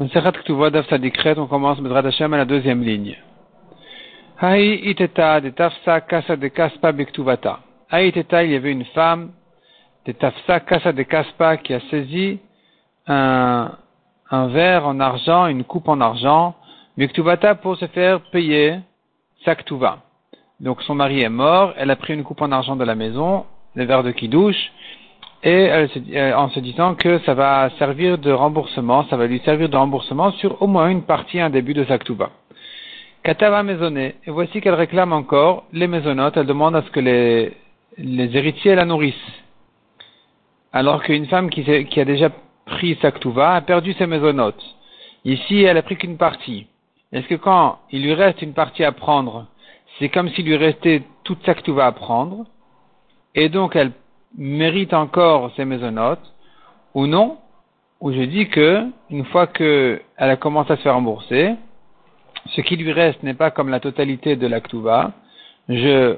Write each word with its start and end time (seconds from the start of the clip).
Masechat 0.00 0.32
Ktuvot 0.32 0.70
Daf 0.70 0.88
Sadikret, 0.88 1.36
on 1.38 1.46
commence 1.46 1.78
Bedrat 1.78 2.06
Hashem 2.06 2.32
à 2.32 2.38
la 2.38 2.46
deuxième 2.46 2.82
ligne. 2.82 3.18
Haï 4.38 4.88
iteta 4.88 5.42
de 5.42 5.50
tafsa 5.50 6.00
kasa 6.00 6.36
de 6.36 6.48
kaspa 6.48 6.90
bektuvata. 6.90 7.60
Haï 7.90 8.08
iteta, 8.08 8.42
il 8.42 8.52
y 8.52 8.56
avait 8.56 8.72
une 8.72 8.86
femme 8.94 9.32
de 10.06 10.12
tafsa 10.12 10.60
kasa 10.60 10.92
de 10.92 11.02
kaspa 11.02 11.58
qui 11.58 11.74
a 11.74 11.80
saisi 11.90 12.38
un, 13.06 13.72
un 14.30 14.46
verre 14.46 14.86
en 14.86 15.00
argent, 15.00 15.46
une 15.48 15.64
coupe 15.64 15.88
en 15.88 16.00
argent, 16.00 16.54
bektuvata 16.96 17.54
pour 17.56 17.76
se 17.76 17.86
faire 17.88 18.22
payer 18.32 18.78
sa 19.44 19.54
ktuva. 19.54 19.98
Donc 20.60 20.80
son 20.80 20.94
mari 20.94 21.20
est 21.20 21.28
mort, 21.28 21.74
elle 21.76 21.90
a 21.90 21.96
pris 21.96 22.14
une 22.14 22.24
coupe 22.24 22.40
en 22.40 22.52
argent 22.52 22.76
de 22.76 22.84
la 22.84 22.94
maison, 22.94 23.44
le 23.74 23.84
verre 23.84 24.02
de 24.02 24.12
kidouche, 24.12 24.72
et 25.42 25.50
elle 25.50 25.88
se, 25.88 26.34
en 26.34 26.50
se 26.50 26.60
disant 26.60 26.94
que 26.94 27.18
ça 27.20 27.34
va 27.34 27.70
servir 27.78 28.18
de 28.18 28.30
remboursement, 28.30 29.04
ça 29.08 29.16
va 29.16 29.26
lui 29.26 29.40
servir 29.40 29.68
de 29.68 29.76
remboursement 29.76 30.32
sur 30.32 30.60
au 30.60 30.66
moins 30.66 30.88
une 30.88 31.02
partie, 31.02 31.40
un 31.40 31.50
début 31.50 31.74
de 31.74 31.84
sa 31.84 31.98
ktuba. 31.98 32.30
Katava 33.22 33.62
maisonné, 33.62 34.16
et 34.26 34.30
voici 34.30 34.60
qu'elle 34.60 34.74
réclame 34.74 35.12
encore 35.12 35.64
les 35.72 35.86
maisonnotes, 35.86 36.36
elle 36.36 36.46
demande 36.46 36.76
à 36.76 36.82
ce 36.82 36.90
que 36.90 37.00
les, 37.00 37.56
héritiers 37.98 38.74
la 38.74 38.84
nourrissent. 38.84 39.14
Alors 40.72 41.02
qu'une 41.02 41.26
femme 41.26 41.50
qui, 41.50 41.64
qui, 41.86 42.00
a 42.00 42.04
déjà 42.04 42.30
pris 42.66 42.98
sa 43.00 43.10
ktuva 43.10 43.54
a 43.54 43.60
perdu 43.62 43.94
ses 43.94 44.06
maisonnotes. 44.06 44.62
Ici, 45.24 45.62
elle 45.62 45.76
a 45.76 45.82
pris 45.82 45.96
qu'une 45.96 46.16
partie. 46.16 46.66
Est-ce 47.12 47.26
que 47.26 47.34
quand 47.34 47.78
il 47.90 48.02
lui 48.02 48.14
reste 48.14 48.40
une 48.42 48.54
partie 48.54 48.84
à 48.84 48.92
prendre, 48.92 49.46
c'est 49.98 50.08
comme 50.10 50.28
s'il 50.30 50.46
lui 50.46 50.56
restait 50.56 51.02
toute 51.24 51.44
sa 51.44 51.54
ktuva 51.54 51.86
à 51.86 51.92
prendre, 51.92 52.46
et 53.34 53.48
donc 53.48 53.74
elle 53.74 53.92
mérite 54.36 54.94
encore 54.94 55.52
ses 55.56 55.64
maisonnotes, 55.64 56.32
ou 56.94 57.06
non, 57.06 57.38
ou 58.00 58.12
je 58.12 58.22
dis 58.22 58.48
que, 58.48 58.86
une 59.10 59.24
fois 59.26 59.46
qu'elle 59.46 60.00
a 60.18 60.36
commencé 60.36 60.72
à 60.72 60.76
se 60.76 60.82
faire 60.82 60.94
rembourser, 60.94 61.54
ce 62.46 62.60
qui 62.62 62.76
lui 62.76 62.92
reste 62.92 63.22
n'est 63.22 63.34
pas 63.34 63.50
comme 63.50 63.68
la 63.68 63.80
totalité 63.80 64.36
de 64.36 64.46
l'actuva, 64.46 65.12
je 65.68 66.16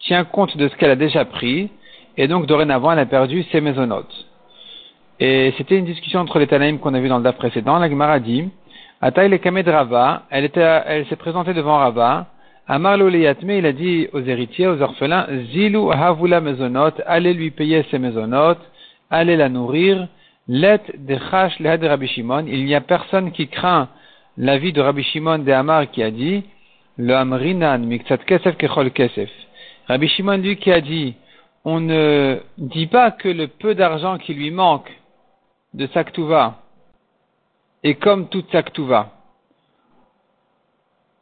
tiens 0.00 0.24
compte 0.24 0.56
de 0.56 0.68
ce 0.68 0.76
qu'elle 0.76 0.90
a 0.90 0.96
déjà 0.96 1.24
pris, 1.24 1.70
et 2.16 2.28
donc 2.28 2.46
dorénavant 2.46 2.92
elle 2.92 2.98
a 2.98 3.06
perdu 3.06 3.44
ses 3.44 3.60
maisonnotes. 3.60 4.26
Et 5.20 5.54
c'était 5.56 5.78
une 5.78 5.84
discussion 5.84 6.20
entre 6.20 6.38
les 6.38 6.48
Tanaïm 6.48 6.78
qu'on 6.78 6.94
a 6.94 7.00
vu 7.00 7.08
dans 7.08 7.18
le 7.18 7.22
DAF 7.22 7.36
précédent. 7.36 7.78
La 7.78 7.88
Gemara 7.88 8.18
dit, 8.18 8.48
Ataï 9.00 9.28
le 9.28 9.38
Kamed 9.38 9.68
Rava, 9.68 10.24
elle, 10.30 10.50
elle 10.54 11.06
s'est 11.06 11.16
présentée 11.16 11.54
devant 11.54 11.78
Rava, 11.78 12.26
Amar 12.68 12.96
il 12.96 13.66
a 13.66 13.72
dit 13.72 14.08
aux 14.12 14.20
héritiers, 14.20 14.68
aux 14.68 14.80
orphelins, 14.80 15.26
Zilu 15.52 15.90
havula 15.90 16.40
mezonot, 16.40 16.92
allez 17.06 17.34
lui 17.34 17.50
payer 17.50 17.84
ses 17.90 17.98
mezonot, 17.98 18.56
allez 19.10 19.36
la 19.36 19.48
nourrir, 19.48 20.06
let 20.46 20.80
de 20.96 21.18
chash 21.30 21.60
de 21.60 21.86
Rabbi 21.88 22.06
Shimon, 22.06 22.46
il 22.46 22.64
n'y 22.64 22.74
a 22.76 22.80
personne 22.80 23.32
qui 23.32 23.48
craint 23.48 23.88
la 24.36 24.58
vie 24.58 24.72
de 24.72 24.80
Rabbi 24.80 25.02
Shimon 25.02 25.38
de 25.40 25.50
Amar 25.50 25.90
qui 25.90 26.04
a 26.04 26.12
dit, 26.12 26.44
le 26.98 27.14
amrinan 27.16 27.78
miktsat 27.78 28.18
kesef 28.18 28.56
kechol 28.56 28.92
kesef. 28.92 29.30
Rabbi 29.88 30.06
Shimon 30.08 30.36
lui 30.36 30.56
qui 30.56 30.70
a 30.70 30.80
dit, 30.80 31.16
on 31.64 31.80
ne 31.80 32.38
dit 32.58 32.86
pas 32.86 33.10
que 33.10 33.28
le 33.28 33.48
peu 33.48 33.74
d'argent 33.74 34.18
qui 34.18 34.34
lui 34.34 34.52
manque 34.52 34.90
de 35.74 35.88
Saktuva 35.88 36.60
est 37.82 37.94
comme 37.96 38.28
toute 38.28 38.52
Saktuva, 38.52 39.10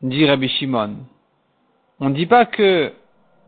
dit 0.02 0.26
Rabbi 0.26 0.48
Shimon. 0.48 0.96
On 2.02 2.08
ne 2.08 2.14
dit 2.14 2.26
pas 2.26 2.46
que 2.46 2.92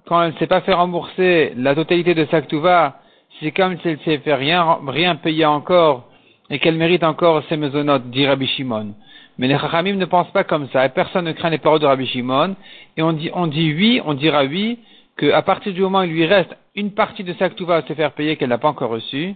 quand 0.07 0.23
elle 0.23 0.35
ne 0.35 0.39
s'est 0.39 0.47
pas 0.47 0.61
fait 0.61 0.75
rembourser 0.75 1.55
la 1.57 1.75
totalité 1.75 2.15
de 2.15 2.27
Saktuva, 2.27 3.01
c'est 3.41 3.51
comme 3.51 3.79
si 3.79 3.89
elle 3.89 3.97
ne 3.97 4.03
s'est 4.03 4.19
fait 4.19 4.35
rien, 4.35 4.79
rien 4.87 5.17
payer 5.17 5.47
encore 5.47 6.09
et 6.51 6.59
qu'elle 6.59 6.77
mérite 6.77 7.03
encore 7.03 7.43
ses 7.49 7.57
maisonnotes, 7.57 8.11
dit 8.11 8.27
Rabbi 8.27 8.47
Shimon. 8.47 8.95
Mais 9.39 9.49
les 9.49 9.59
Chachamim 9.59 9.95
ne 9.95 10.05
pensent 10.05 10.31
pas 10.33 10.45
comme 10.45 10.69
ça, 10.69 10.85
et 10.85 10.91
personne 10.91 11.25
ne 11.25 11.33
craint 11.33 11.49
les 11.49 11.57
paroles 11.57 11.81
de 11.81 11.87
Rabbi 11.87 12.07
Shimon, 12.07 12.55
et 12.99 13.03
on 13.03 13.15
dit, 13.15 13.31
on 13.33 13.47
dit 13.47 13.73
oui, 13.73 14.03
on 14.05 14.13
dira 14.13 14.45
oui, 14.45 14.79
qu'à 15.17 15.41
partir 15.41 15.73
du 15.73 15.81
moment 15.81 16.01
où 16.01 16.05
il 16.05 16.13
lui 16.13 16.27
reste 16.27 16.55
une 16.75 16.93
partie 16.93 17.25
de 17.25 17.33
Saktuva 17.33 17.77
à 17.77 17.83
se 17.83 17.95
faire 17.95 18.13
payer 18.13 18.37
qu'elle 18.37 18.51
n'a 18.51 18.59
pas 18.59 18.69
encore 18.69 18.91
reçue, 18.91 19.35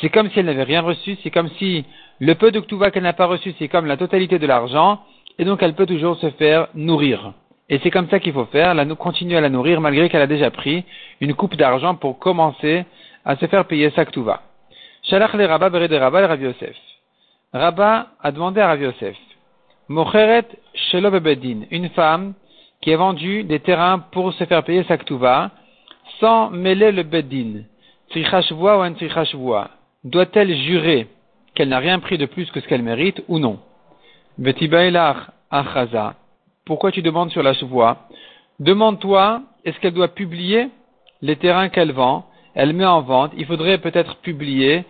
c'est 0.00 0.08
comme 0.08 0.30
si 0.30 0.38
elle 0.38 0.46
n'avait 0.46 0.62
rien 0.62 0.82
reçu, 0.82 1.18
c'est 1.24 1.30
comme 1.30 1.48
si 1.58 1.84
le 2.20 2.34
peu 2.36 2.52
de 2.52 2.60
Ktuva 2.60 2.92
qu'elle 2.92 3.02
n'a 3.02 3.12
pas 3.12 3.26
reçu, 3.26 3.52
c'est 3.58 3.66
comme 3.66 3.86
la 3.86 3.96
totalité 3.96 4.38
de 4.38 4.46
l'argent, 4.46 5.00
et 5.40 5.44
donc 5.44 5.64
elle 5.64 5.74
peut 5.74 5.86
toujours 5.86 6.16
se 6.18 6.30
faire 6.30 6.68
nourrir. 6.74 7.32
Et 7.72 7.80
c'est 7.82 7.90
comme 7.90 8.10
ça 8.10 8.20
qu'il 8.20 8.34
faut 8.34 8.44
faire, 8.44 8.74
nous 8.84 8.96
continuer 8.96 9.38
à 9.38 9.40
la 9.40 9.48
nourrir 9.48 9.80
malgré 9.80 10.10
qu'elle 10.10 10.20
a 10.20 10.26
déjà 10.26 10.50
pris 10.50 10.84
une 11.22 11.32
coupe 11.32 11.56
d'argent 11.56 11.94
pour 11.94 12.18
commencer 12.18 12.84
à 13.24 13.34
se 13.36 13.46
faire 13.46 13.64
payer 13.64 13.88
sa 13.92 14.04
ktuva. 14.04 14.42
Shalach 15.04 15.32
le 15.32 15.46
Rabba 15.46 15.70
Rabba 15.70 16.26
Rav 16.26 16.42
Yosef. 16.42 16.76
Rabba 17.54 18.08
a 18.22 18.30
demandé 18.30 18.60
à 18.60 18.66
Rav 18.66 18.82
Yosef, 18.82 19.16
Mocheret 19.88 20.44
Shelo 20.74 21.10
une 21.70 21.88
femme 21.88 22.34
qui 22.82 22.92
a 22.92 22.96
vendu 22.98 23.42
des 23.42 23.60
terrains 23.60 24.00
pour 24.00 24.34
se 24.34 24.44
faire 24.44 24.64
payer 24.64 24.84
sa 24.84 24.98
ktuva, 24.98 25.50
sans 26.20 26.50
mêler 26.50 26.92
le 26.92 27.04
bedin, 27.04 27.62
trichashvoa 28.10 28.76
ou 28.76 28.80
un 28.82 28.92
trichashvoa, 28.92 29.70
doit-elle 30.04 30.54
jurer 30.54 31.06
qu'elle 31.54 31.70
n'a 31.70 31.78
rien 31.78 32.00
pris 32.00 32.18
de 32.18 32.26
plus 32.26 32.50
que 32.50 32.60
ce 32.60 32.68
qu'elle 32.68 32.82
mérite 32.82 33.22
ou 33.28 33.38
non? 33.38 33.60
Betibailach 34.36 35.30
achaza 35.50 36.16
pourquoi 36.64 36.92
tu 36.92 37.02
demandes 37.02 37.30
sur 37.30 37.42
la 37.42 37.52
voie 37.62 38.08
Demande-toi, 38.60 39.42
est-ce 39.64 39.78
qu'elle 39.80 39.94
doit 39.94 40.08
publier 40.08 40.68
les 41.20 41.36
terrains 41.36 41.68
qu'elle 41.68 41.92
vend 41.92 42.26
Elle 42.54 42.72
met 42.72 42.84
en 42.84 43.00
vente. 43.00 43.32
Il 43.36 43.46
faudrait 43.46 43.78
peut-être 43.78 44.16
publier 44.16 44.84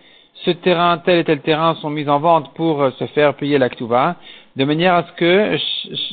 ce 0.45 0.51
terrain, 0.51 0.97
tel 0.97 1.19
et 1.19 1.23
tel 1.23 1.41
terrain 1.41 1.75
sont 1.75 1.89
mis 1.89 2.07
en 2.09 2.19
vente 2.19 2.53
pour 2.55 2.81
euh, 2.81 2.91
se 2.91 3.05
faire 3.07 3.35
payer 3.35 3.57
l'actuva, 3.57 4.15
de 4.55 4.65
manière 4.65 4.95
à 4.95 5.03
ce 5.03 5.11
que 5.13 5.57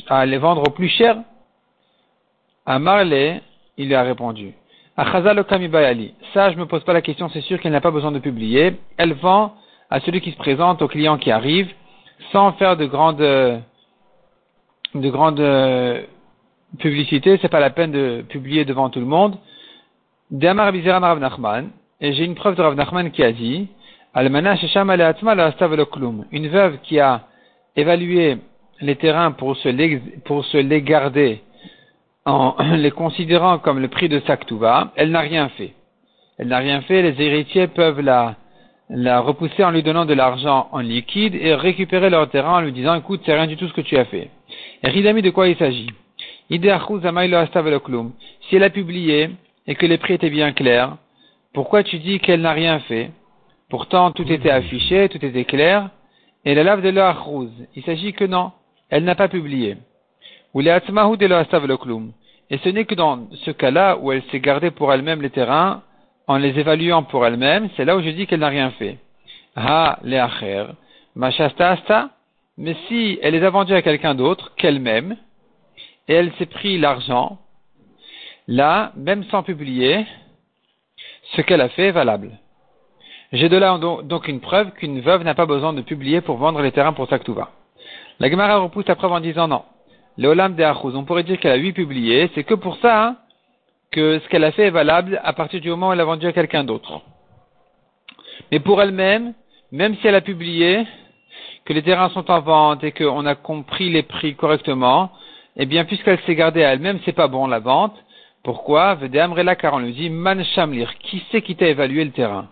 à 0.07 0.25
les 0.25 0.37
vendre 0.37 0.67
au 0.67 0.71
plus 0.71 0.89
cher. 0.89 1.17
À 2.65 2.77
Marley, 2.77 3.41
il 3.77 3.87
lui 3.87 3.95
a 3.95 4.03
répondu. 4.03 4.53
À 4.95 5.43
Kamibayali, 5.43 6.13
ça 6.33 6.51
je 6.51 6.57
me 6.57 6.65
pose 6.65 6.83
pas 6.83 6.93
la 6.93 7.01
question, 7.01 7.29
c'est 7.29 7.41
sûr 7.41 7.59
qu'elle 7.59 7.71
n'a 7.71 7.81
pas 7.81 7.91
besoin 7.91 8.11
de 8.11 8.19
publier. 8.19 8.73
Elle 8.97 9.13
vend 9.13 9.55
à 9.89 9.99
celui 10.01 10.21
qui 10.21 10.31
se 10.31 10.37
présente, 10.37 10.81
au 10.81 10.87
client 10.87 11.17
qui 11.17 11.31
arrive, 11.31 11.69
sans 12.31 12.51
faire 12.53 12.77
de 12.77 12.85
grandes 12.85 13.61
de 14.95 15.09
grande 15.09 15.39
euh, 15.39 16.01
publicité, 16.79 17.37
c'est 17.41 17.49
pas 17.49 17.59
la 17.59 17.69
peine 17.69 17.91
de 17.91 18.23
publier 18.27 18.65
devant 18.65 18.89
tout 18.89 18.99
le 18.99 19.05
monde. 19.05 19.37
Et 20.33 22.13
j'ai 22.13 22.25
une 22.25 22.35
preuve 22.35 22.55
de 22.55 22.61
Rav 22.61 22.75
Nachman 22.75 23.11
qui 23.11 23.23
a 23.23 23.31
dit, 23.31 23.67
une 26.31 26.47
veuve 26.47 26.77
qui 26.83 26.99
a 26.99 27.21
évalué 27.75 28.37
les 28.81 28.95
terrains 28.95 29.31
pour 29.31 29.55
se 29.57 29.69
les, 29.69 30.81
garder 30.81 31.41
en 32.25 32.55
les 32.75 32.91
considérant 32.91 33.59
comme 33.59 33.79
le 33.79 33.87
prix 33.87 34.09
de 34.09 34.19
Saktuva, 34.21 34.91
elle 34.95 35.11
n'a 35.11 35.21
rien 35.21 35.49
fait. 35.49 35.73
Elle 36.37 36.47
n'a 36.47 36.57
rien 36.57 36.81
fait, 36.81 37.01
les 37.01 37.21
héritiers 37.21 37.67
peuvent 37.67 38.01
la, 38.01 38.35
la 38.93 39.21
repousser 39.21 39.63
en 39.63 39.71
lui 39.71 39.83
donnant 39.83 40.03
de 40.05 40.13
l'argent 40.13 40.67
en 40.73 40.79
liquide 40.79 41.33
et 41.35 41.55
récupérer 41.55 42.09
leur 42.09 42.29
terrain 42.29 42.57
en 42.57 42.61
lui 42.61 42.73
disant 42.73 42.93
écoute, 42.95 43.21
c'est 43.25 43.33
rien 43.33 43.47
du 43.47 43.55
tout 43.55 43.67
ce 43.69 43.73
que 43.73 43.79
tu 43.81 43.97
as 43.97 44.03
fait. 44.05 44.29
Ridami, 44.83 45.21
de 45.21 45.29
quoi 45.29 45.47
il 45.47 45.55
s'agit? 45.55 45.87
Si 46.49 46.57
elle 48.51 48.63
a 48.63 48.69
publié 48.69 49.29
et 49.65 49.75
que 49.75 49.85
les 49.85 49.97
prix 49.97 50.15
étaient 50.15 50.29
bien 50.29 50.51
clairs, 50.51 50.97
pourquoi 51.53 51.83
tu 51.83 51.99
dis 51.99 52.19
qu'elle 52.19 52.41
n'a 52.41 52.51
rien 52.51 52.79
fait? 52.79 53.11
Pourtant, 53.69 54.11
tout 54.11 54.29
était 54.29 54.51
affiché, 54.51 55.07
tout 55.07 55.25
était 55.25 55.45
clair. 55.45 55.89
Et 56.43 56.53
la 56.53 56.63
lave 56.63 56.81
de 56.81 56.89
l'Achrouz, 56.89 57.49
il 57.75 57.83
s'agit 57.83 58.11
que 58.11 58.25
non, 58.25 58.51
elle 58.89 59.05
n'a 59.05 59.15
pas 59.15 59.29
publié. 59.29 59.77
Ou 60.53 60.61
Et 60.61 60.67
ce 62.57 62.69
n'est 62.69 62.83
que 62.85 62.95
dans 62.95 63.29
ce 63.31 63.51
cas-là 63.51 63.97
où 64.01 64.11
elle 64.11 64.23
s'est 64.23 64.41
gardée 64.41 64.71
pour 64.71 64.91
elle-même 64.91 65.21
les 65.21 65.29
terrains, 65.29 65.83
en 66.31 66.37
les 66.37 66.57
évaluant 66.57 67.03
pour 67.03 67.25
elle-même, 67.25 67.69
c'est 67.75 67.85
là 67.85 67.95
où 67.97 68.01
je 68.01 68.09
dis 68.09 68.25
qu'elle 68.25 68.39
n'a 68.39 68.47
rien 68.47 68.71
fait. 68.71 68.97
Ha, 69.55 69.99
leacher, 70.03 70.67
machasta 71.15 71.71
asta, 71.71 72.09
mais 72.57 72.75
si 72.87 73.19
elle 73.21 73.33
les 73.33 73.43
a 73.43 73.49
vendus 73.49 73.73
à 73.73 73.81
quelqu'un 73.81 74.15
d'autre 74.15 74.53
qu'elle-même, 74.55 75.17
et 76.07 76.13
elle 76.13 76.31
s'est 76.33 76.45
pris 76.45 76.77
l'argent, 76.77 77.37
là, 78.47 78.93
même 78.95 79.25
sans 79.25 79.43
publier, 79.43 80.05
ce 81.35 81.41
qu'elle 81.41 81.61
a 81.61 81.69
fait 81.69 81.87
est 81.87 81.91
valable. 81.91 82.31
J'ai 83.33 83.49
de 83.49 83.57
là 83.57 83.77
donc 83.77 84.27
une 84.27 84.39
preuve 84.39 84.71
qu'une 84.71 85.01
veuve 85.01 85.23
n'a 85.23 85.35
pas 85.35 85.45
besoin 85.45 85.73
de 85.73 85.81
publier 85.81 86.21
pour 86.21 86.37
vendre 86.37 86.61
les 86.61 86.71
terrains 86.71 86.93
pour 86.93 87.07
Saktuva. 87.07 87.49
La 88.19 88.29
Gemara 88.29 88.57
repousse 88.57 88.87
la 88.87 88.95
preuve 88.95 89.13
en 89.13 89.19
disant 89.19 89.47
non. 89.47 89.63
Le 90.17 90.27
Olam 90.29 90.55
de 90.55 90.63
Achouz, 90.63 90.95
on 90.95 91.05
pourrait 91.05 91.23
dire 91.23 91.39
qu'elle 91.39 91.53
a 91.53 91.55
huit 91.55 91.73
publié, 91.73 92.29
c'est 92.35 92.43
que 92.43 92.53
pour 92.53 92.77
ça 92.77 93.05
hein, 93.05 93.17
que 93.91 94.19
ce 94.19 94.29
qu'elle 94.29 94.43
a 94.43 94.51
fait 94.51 94.67
est 94.67 94.71
valable 94.71 95.19
à 95.23 95.33
partir 95.33 95.59
du 95.59 95.69
moment 95.69 95.89
où 95.89 95.93
elle 95.93 95.99
a 95.99 96.05
vendu 96.05 96.25
à 96.25 96.31
quelqu'un 96.31 96.63
d'autre. 96.63 97.01
Mais 98.51 98.59
pour 98.59 98.81
elle-même, 98.81 99.33
même 99.71 99.95
si 99.97 100.07
elle 100.07 100.15
a 100.15 100.21
publié, 100.21 100.85
que 101.65 101.73
les 101.73 101.83
terrains 101.83 102.09
sont 102.09 102.29
en 102.31 102.41
vente 102.41 102.83
et 102.83 102.91
qu'on 102.91 103.25
a 103.25 103.35
compris 103.35 103.89
les 103.89 104.03
prix 104.03 104.35
correctement, 104.35 105.11
eh 105.57 105.65
bien, 105.65 105.85
puisqu'elle 105.85 106.19
s'est 106.21 106.35
gardée 106.35 106.63
à 106.63 106.73
elle-même, 106.73 106.99
c'est 107.05 107.11
pas 107.11 107.27
bon 107.27 107.47
la 107.47 107.59
vente. 107.59 107.95
Pourquoi? 108.43 108.97
Amrela 109.13 109.55
car 109.55 109.73
on 109.75 109.79
lui 109.79 109.93
dit 109.93 110.09
Man 110.09 110.43
Shamlir, 110.43 110.97
qui 110.99 111.23
c'est 111.31 111.41
qui 111.41 111.55
t'a 111.55 111.67
évalué 111.67 112.03
le 112.03 112.11
terrain? 112.11 112.47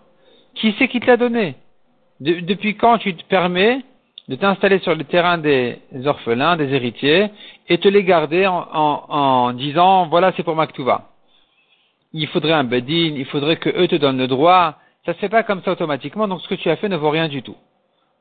Qui 0.55 0.75
c'est 0.77 0.87
qui 0.87 0.99
te 0.99 1.07
l'a 1.07 1.17
donné? 1.17 1.55
Depuis 2.19 2.75
quand 2.75 2.97
tu 2.97 3.15
te 3.15 3.23
permets 3.23 3.81
de 4.27 4.35
t'installer 4.35 4.79
sur 4.79 4.93
le 4.93 5.03
terrain 5.05 5.39
des 5.39 5.79
orphelins, 6.05 6.57
des 6.57 6.71
héritiers, 6.73 7.31
et 7.67 7.79
te 7.79 7.87
les 7.87 8.03
garder 8.03 8.45
en, 8.47 9.53
disant, 9.53 10.07
voilà, 10.07 10.31
c'est 10.35 10.43
pour 10.43 10.55
Maktuva. 10.55 11.09
Il 12.13 12.27
faudrait 12.27 12.53
un 12.53 12.63
bedin, 12.63 13.13
il 13.15 13.25
faudrait 13.25 13.57
que 13.57 13.69
eux 13.69 13.87
te 13.87 13.95
donnent 13.95 14.17
le 14.17 14.27
droit. 14.27 14.75
Ça 15.05 15.13
se 15.13 15.19
fait 15.19 15.29
pas 15.29 15.43
comme 15.43 15.61
ça 15.63 15.71
automatiquement, 15.71 16.27
donc 16.27 16.41
ce 16.41 16.47
que 16.47 16.55
tu 16.55 16.69
as 16.69 16.75
fait 16.75 16.89
ne 16.89 16.97
vaut 16.97 17.09
rien 17.09 17.27
du 17.27 17.41
tout. 17.41 17.55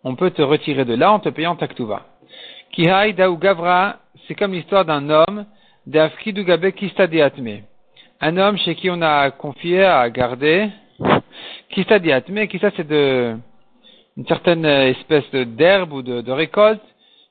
On 0.04 0.14
peut 0.14 0.30
te 0.30 0.42
retirer 0.42 0.84
de 0.84 0.94
là 0.94 1.12
en 1.12 1.18
te 1.18 1.28
payant 1.28 1.56
Taktuva. 1.56 2.02
Kihai 2.72 3.14
Daou 3.14 3.36
Gavra, 3.36 3.96
c'est 4.26 4.34
comme 4.34 4.52
l'histoire 4.52 4.84
d'un 4.84 5.08
homme, 5.10 5.46
d'Afkidu 5.86 6.44
Gabe 6.44 6.70
Kistadiatme. 6.70 7.62
Un 8.20 8.36
homme 8.36 8.58
chez 8.58 8.74
qui 8.74 8.90
on 8.90 9.00
a 9.00 9.30
confié 9.30 9.84
à 9.84 10.08
garder, 10.10 10.68
Kistadiatme, 11.70 12.46
Kista 12.46 12.70
c'est 12.76 12.86
de, 12.86 13.36
une 14.18 14.26
certaine 14.26 14.64
espèce 14.64 15.30
d'herbe 15.30 15.92
ou 15.92 16.02
de, 16.02 16.30
récolte 16.30 16.82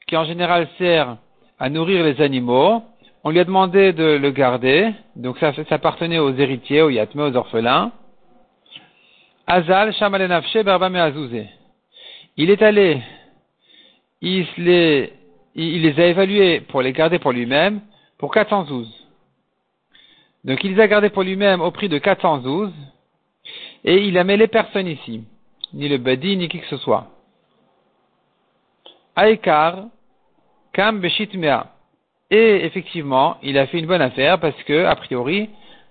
qui 0.07 0.15
en 0.15 0.23
général 0.23 0.67
sert 0.77 1.17
à 1.59 1.69
nourrir 1.69 2.03
les 2.03 2.21
animaux. 2.21 2.81
On 3.27 3.31
lui 3.31 3.41
a 3.41 3.43
demandé 3.43 3.91
de 3.91 4.05
le 4.05 4.31
garder, 4.31 4.89
donc 5.17 5.37
ça, 5.39 5.51
appartenait 5.71 6.17
aux 6.17 6.33
héritiers, 6.33 6.81
aux 6.81 6.89
yatme, 6.89 7.19
aux 7.19 7.35
orphelins. 7.35 7.91
Azal, 9.45 9.91
Shamalenafshe, 9.95 10.63
Berbame 10.63 10.95
Azouzé. 10.95 11.49
Il 12.37 12.49
est 12.49 12.61
allé, 12.61 13.01
il 14.21 14.47
les, 14.57 15.11
il 15.55 15.81
les 15.81 16.01
a 16.01 16.07
évalués 16.07 16.61
pour 16.61 16.81
les 16.81 16.93
garder 16.93 17.19
pour 17.19 17.33
lui-même 17.33 17.81
pour 18.17 18.31
412. 18.31 18.89
Donc 20.45 20.63
il 20.63 20.75
les 20.75 20.81
a 20.81 20.87
gardés 20.87 21.09
pour 21.09 21.23
lui-même 21.23 21.59
au 21.59 21.71
prix 21.71 21.89
de 21.89 21.97
412 21.97 22.71
et 23.83 24.07
il 24.07 24.17
a 24.17 24.23
mêlé 24.23 24.47
personne 24.47 24.87
ici 24.87 25.25
ni 25.73 25.89
le 25.89 25.97
badi, 25.97 26.37
ni 26.37 26.47
qui 26.47 26.61
que 26.61 26.67
ce 26.67 26.77
soit. 26.77 27.07
Aïkar, 29.17 29.87
Kam 30.71 31.01
Beshitmea. 31.01 31.73
Et 32.29 32.65
effectivement, 32.65 33.37
il 33.41 33.57
a 33.57 33.67
fait 33.67 33.79
une 33.79 33.85
bonne 33.85 34.01
affaire 34.01 34.39
parce 34.39 34.61
que, 34.63 34.85
a 34.85 34.95
priori, 34.95 35.49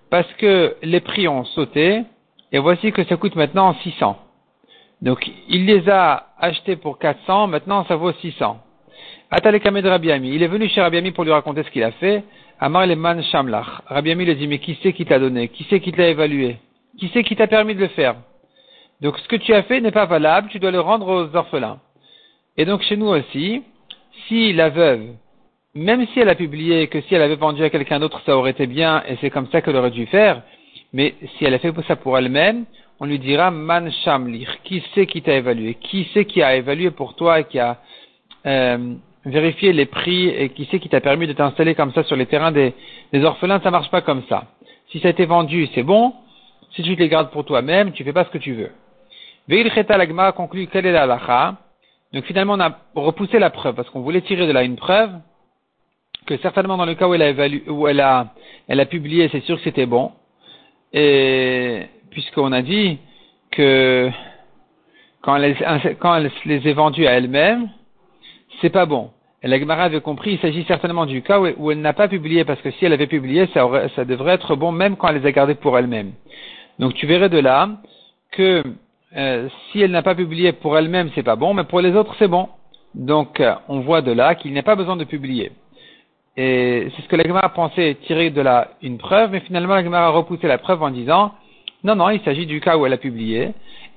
parce 0.09 0.31
que 0.33 0.75
les 0.83 0.99
prix 0.99 1.27
ont 1.27 1.45
sauté, 1.45 2.03
et 2.51 2.59
voici 2.59 2.91
que 2.91 3.03
ça 3.05 3.17
coûte 3.17 3.35
maintenant 3.35 3.73
600. 3.81 4.17
Donc, 5.01 5.29
il 5.49 5.65
les 5.65 5.89
a 5.89 6.27
achetés 6.39 6.75
pour 6.75 6.99
400, 6.99 7.47
maintenant 7.47 7.85
ça 7.85 7.95
vaut 7.95 8.11
600. 8.11 8.59
Atalekame 9.29 9.81
de 9.81 9.89
Rabiami. 9.89 10.29
Il 10.33 10.43
est 10.43 10.47
venu 10.47 10.69
chez 10.69 10.81
Rabiami 10.81 11.11
pour 11.11 11.23
lui 11.23 11.31
raconter 11.31 11.63
ce 11.63 11.69
qu'il 11.71 11.83
a 11.83 11.91
fait. 11.91 12.23
Amar 12.59 12.87
man 12.87 13.21
Shamlach. 13.23 13.81
Rabiami 13.87 14.25
lui 14.25 14.35
dit, 14.35 14.47
mais 14.47 14.59
qui 14.59 14.77
c'est 14.81 14.93
qui 14.93 15.05
t'a 15.05 15.19
donné? 15.19 15.49
Qui 15.49 15.65
c'est 15.69 15.79
qui 15.79 15.91
t'a 15.91 16.07
évalué? 16.07 16.57
Qui 16.97 17.09
c'est 17.13 17.23
qui 17.23 17.35
t'a 17.35 17.47
permis 17.47 17.75
de 17.75 17.81
le 17.81 17.89
faire? 17.89 18.15
Donc 19.01 19.17
ce 19.19 19.27
que 19.27 19.35
tu 19.35 19.53
as 19.53 19.63
fait 19.63 19.81
n'est 19.81 19.91
pas 19.91 20.05
valable, 20.05 20.49
tu 20.49 20.59
dois 20.59 20.71
le 20.71 20.79
rendre 20.79 21.07
aux 21.07 21.35
orphelins. 21.35 21.79
Et 22.55 22.65
donc 22.65 22.81
chez 22.83 22.97
nous 22.97 23.07
aussi, 23.07 23.61
si 24.27 24.53
la 24.53 24.69
veuve, 24.69 25.09
même 25.75 26.05
si 26.07 26.19
elle 26.19 26.29
a 26.29 26.35
publié 26.35 26.87
que 26.87 27.01
si 27.01 27.15
elle 27.15 27.21
avait 27.21 27.35
vendu 27.35 27.63
à 27.63 27.69
quelqu'un 27.69 27.99
d'autre, 27.99 28.21
ça 28.25 28.35
aurait 28.37 28.51
été 28.51 28.67
bien, 28.67 29.03
et 29.07 29.17
c'est 29.21 29.29
comme 29.29 29.47
ça 29.51 29.61
qu'elle 29.61 29.75
aurait 29.75 29.91
dû 29.91 30.05
faire, 30.07 30.41
mais 30.93 31.15
si 31.37 31.45
elle 31.45 31.53
a 31.53 31.59
fait 31.59 31.73
ça 31.87 31.95
pour 31.95 32.17
elle-même, 32.17 32.65
on 32.99 33.05
lui 33.05 33.19
dira 33.19 33.51
man 33.51 33.91
shamlir, 34.03 34.61
qui 34.63 34.83
c'est 34.95 35.05
qui 35.05 35.21
t'a 35.21 35.35
évalué, 35.35 35.75
qui 35.75 36.09
c'est 36.13 36.25
qui 36.25 36.41
a 36.41 36.55
évalué 36.55 36.91
pour 36.91 37.15
toi 37.15 37.41
et 37.41 37.43
qui 37.43 37.59
a 37.59 37.77
euh, 38.45 38.95
vérifié 39.25 39.73
les 39.73 39.85
prix 39.85 40.29
et 40.29 40.49
qui 40.49 40.67
c'est 40.71 40.79
qui 40.79 40.89
t'a 40.89 41.01
permis 41.01 41.27
de 41.27 41.33
t'installer 41.33 41.75
comme 41.75 41.93
ça 41.93 42.03
sur 42.03 42.15
les 42.15 42.25
terrains 42.25 42.51
des, 42.51 42.73
des 43.13 43.23
orphelins, 43.23 43.59
ça 43.61 43.71
marche 43.71 43.91
pas 43.91 44.01
comme 44.01 44.23
ça. 44.29 44.45
Si 44.91 44.99
ça 44.99 45.09
a 45.09 45.11
été 45.11 45.25
vendu, 45.25 45.67
c'est 45.75 45.83
bon. 45.83 46.13
Si 46.75 46.81
tu 46.81 46.95
te 46.95 47.01
les 47.01 47.09
gardes 47.09 47.31
pour 47.31 47.45
toi-même, 47.45 47.91
tu 47.91 48.03
fais 48.03 48.13
pas 48.13 48.25
ce 48.25 48.29
que 48.29 48.37
tu 48.37 48.53
veux. 48.53 48.71
Veil 49.47 49.69
Lagma 49.89 50.31
conclut 50.31 50.67
quelle 50.67 50.85
est 50.85 50.91
la 50.91 51.03
halacha? 51.03 51.55
Donc 52.13 52.23
finalement, 52.25 52.53
on 52.53 52.59
a 52.59 52.77
repoussé 52.95 53.39
la 53.39 53.49
preuve 53.49 53.75
parce 53.75 53.89
qu'on 53.89 54.01
voulait 54.01 54.21
tirer 54.21 54.47
de 54.47 54.51
là 54.51 54.63
une 54.63 54.75
preuve 54.75 55.11
que 56.27 56.37
certainement 56.37 56.77
dans 56.77 56.85
le 56.85 56.93
cas 56.93 57.07
où 57.07 57.15
elle 57.15 57.99
a 58.01 58.19
a, 58.69 58.81
a 58.81 58.85
publié, 58.85 59.29
c'est 59.31 59.41
sûr 59.41 59.57
que 59.57 59.63
c'était 59.63 59.87
bon. 59.87 60.11
Et 60.93 61.83
puisqu'on 62.11 62.51
a 62.51 62.61
dit 62.61 62.99
que 63.51 64.11
quand 65.21 65.35
elle, 65.35 66.31
les 66.45 66.67
est 66.67 66.73
vendues 66.73 67.07
à 67.07 67.13
elle-même, 67.13 67.69
c'est 68.61 68.69
pas 68.69 68.85
bon. 68.85 69.09
Et 69.43 69.47
la 69.47 69.59
Gemara 69.59 69.83
avait 69.83 70.01
compris, 70.01 70.33
il 70.33 70.39
s'agit 70.39 70.63
certainement 70.65 71.05
du 71.05 71.21
cas 71.21 71.39
où, 71.39 71.71
elle 71.71 71.81
n'a 71.81 71.93
pas 71.93 72.07
publié, 72.07 72.43
parce 72.43 72.61
que 72.61 72.71
si 72.71 72.85
elle 72.85 72.93
avait 72.93 73.07
publié, 73.07 73.47
ça, 73.53 74.05
devrait 74.05 74.33
être 74.33 74.55
bon 74.55 74.71
même 74.71 74.95
quand 74.95 75.09
elle 75.09 75.21
les 75.21 75.27
a 75.27 75.31
gardées 75.31 75.55
pour 75.55 75.77
elle-même. 75.77 76.13
Donc 76.79 76.93
tu 76.93 77.05
verrais 77.07 77.29
de 77.29 77.39
là 77.39 77.69
que 78.31 78.63
euh, 79.15 79.47
si 79.71 79.81
elle 79.81 79.91
n'a 79.91 80.01
pas 80.01 80.15
publié 80.15 80.51
pour 80.51 80.77
elle-même, 80.77 81.09
c'est 81.15 81.23
pas 81.23 81.35
bon, 81.35 81.53
mais 81.53 81.63
pour 81.63 81.81
les 81.81 81.95
autres, 81.95 82.15
c'est 82.19 82.27
bon. 82.27 82.49
Donc, 82.93 83.39
euh, 83.39 83.53
on 83.67 83.81
voit 83.81 84.01
de 84.01 84.11
là 84.11 84.35
qu'il 84.35 84.51
n'y 84.53 84.59
a 84.59 84.63
pas 84.63 84.75
besoin 84.75 84.95
de 84.95 85.03
publier. 85.03 85.51
Et 86.37 86.89
c'est 86.95 87.01
ce 87.01 87.07
que 87.07 87.15
la 87.15 87.39
a 87.39 87.49
pensé 87.49 87.97
tirer 88.05 88.29
de 88.29 88.41
là 88.41 88.69
une 88.83 88.99
preuve, 88.99 89.31
mais 89.31 89.39
finalement 89.41 89.75
la 89.75 90.05
a 90.05 90.09
repoussé 90.09 90.47
la 90.47 90.59
preuve 90.59 90.83
en 90.83 90.91
disant 90.91 91.33
non, 91.83 91.95
non, 91.95 92.09
il 92.09 92.21
s'agit 92.21 92.45
du 92.45 92.59
cas 92.59 92.77
où 92.77 92.85
elle 92.85 92.93
a 92.93 92.97
publié, 92.97 93.53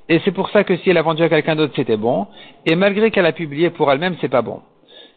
et 0.08 0.20
c'est 0.24 0.32
pour 0.32 0.50
ça 0.50 0.64
que 0.64 0.76
si 0.78 0.90
elle 0.90 0.98
a 0.98 1.02
vendu 1.02 1.22
à 1.22 1.28
quelqu'un 1.28 1.56
d'autre, 1.56 1.72
c'était 1.76 1.96
bon, 1.96 2.26
et 2.66 2.74
malgré 2.74 3.10
qu'elle 3.10 3.26
a 3.26 3.32
publié 3.32 3.70
pour 3.70 3.90
elle-même, 3.90 4.16
c'est 4.20 4.28
pas 4.28 4.42
bon. 4.42 4.60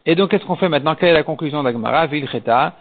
Et 0.06 0.16
donc, 0.16 0.32
qu'est-ce 0.32 0.46
qu'on 0.46 0.56
fait 0.56 0.70
maintenant? 0.70 0.96
Quelle 0.96 1.10
est 1.10 1.14
la 1.14 1.24
conclusion 1.24 1.64
d'Agmara 1.64 2.08
Vilcheta, 2.08 2.76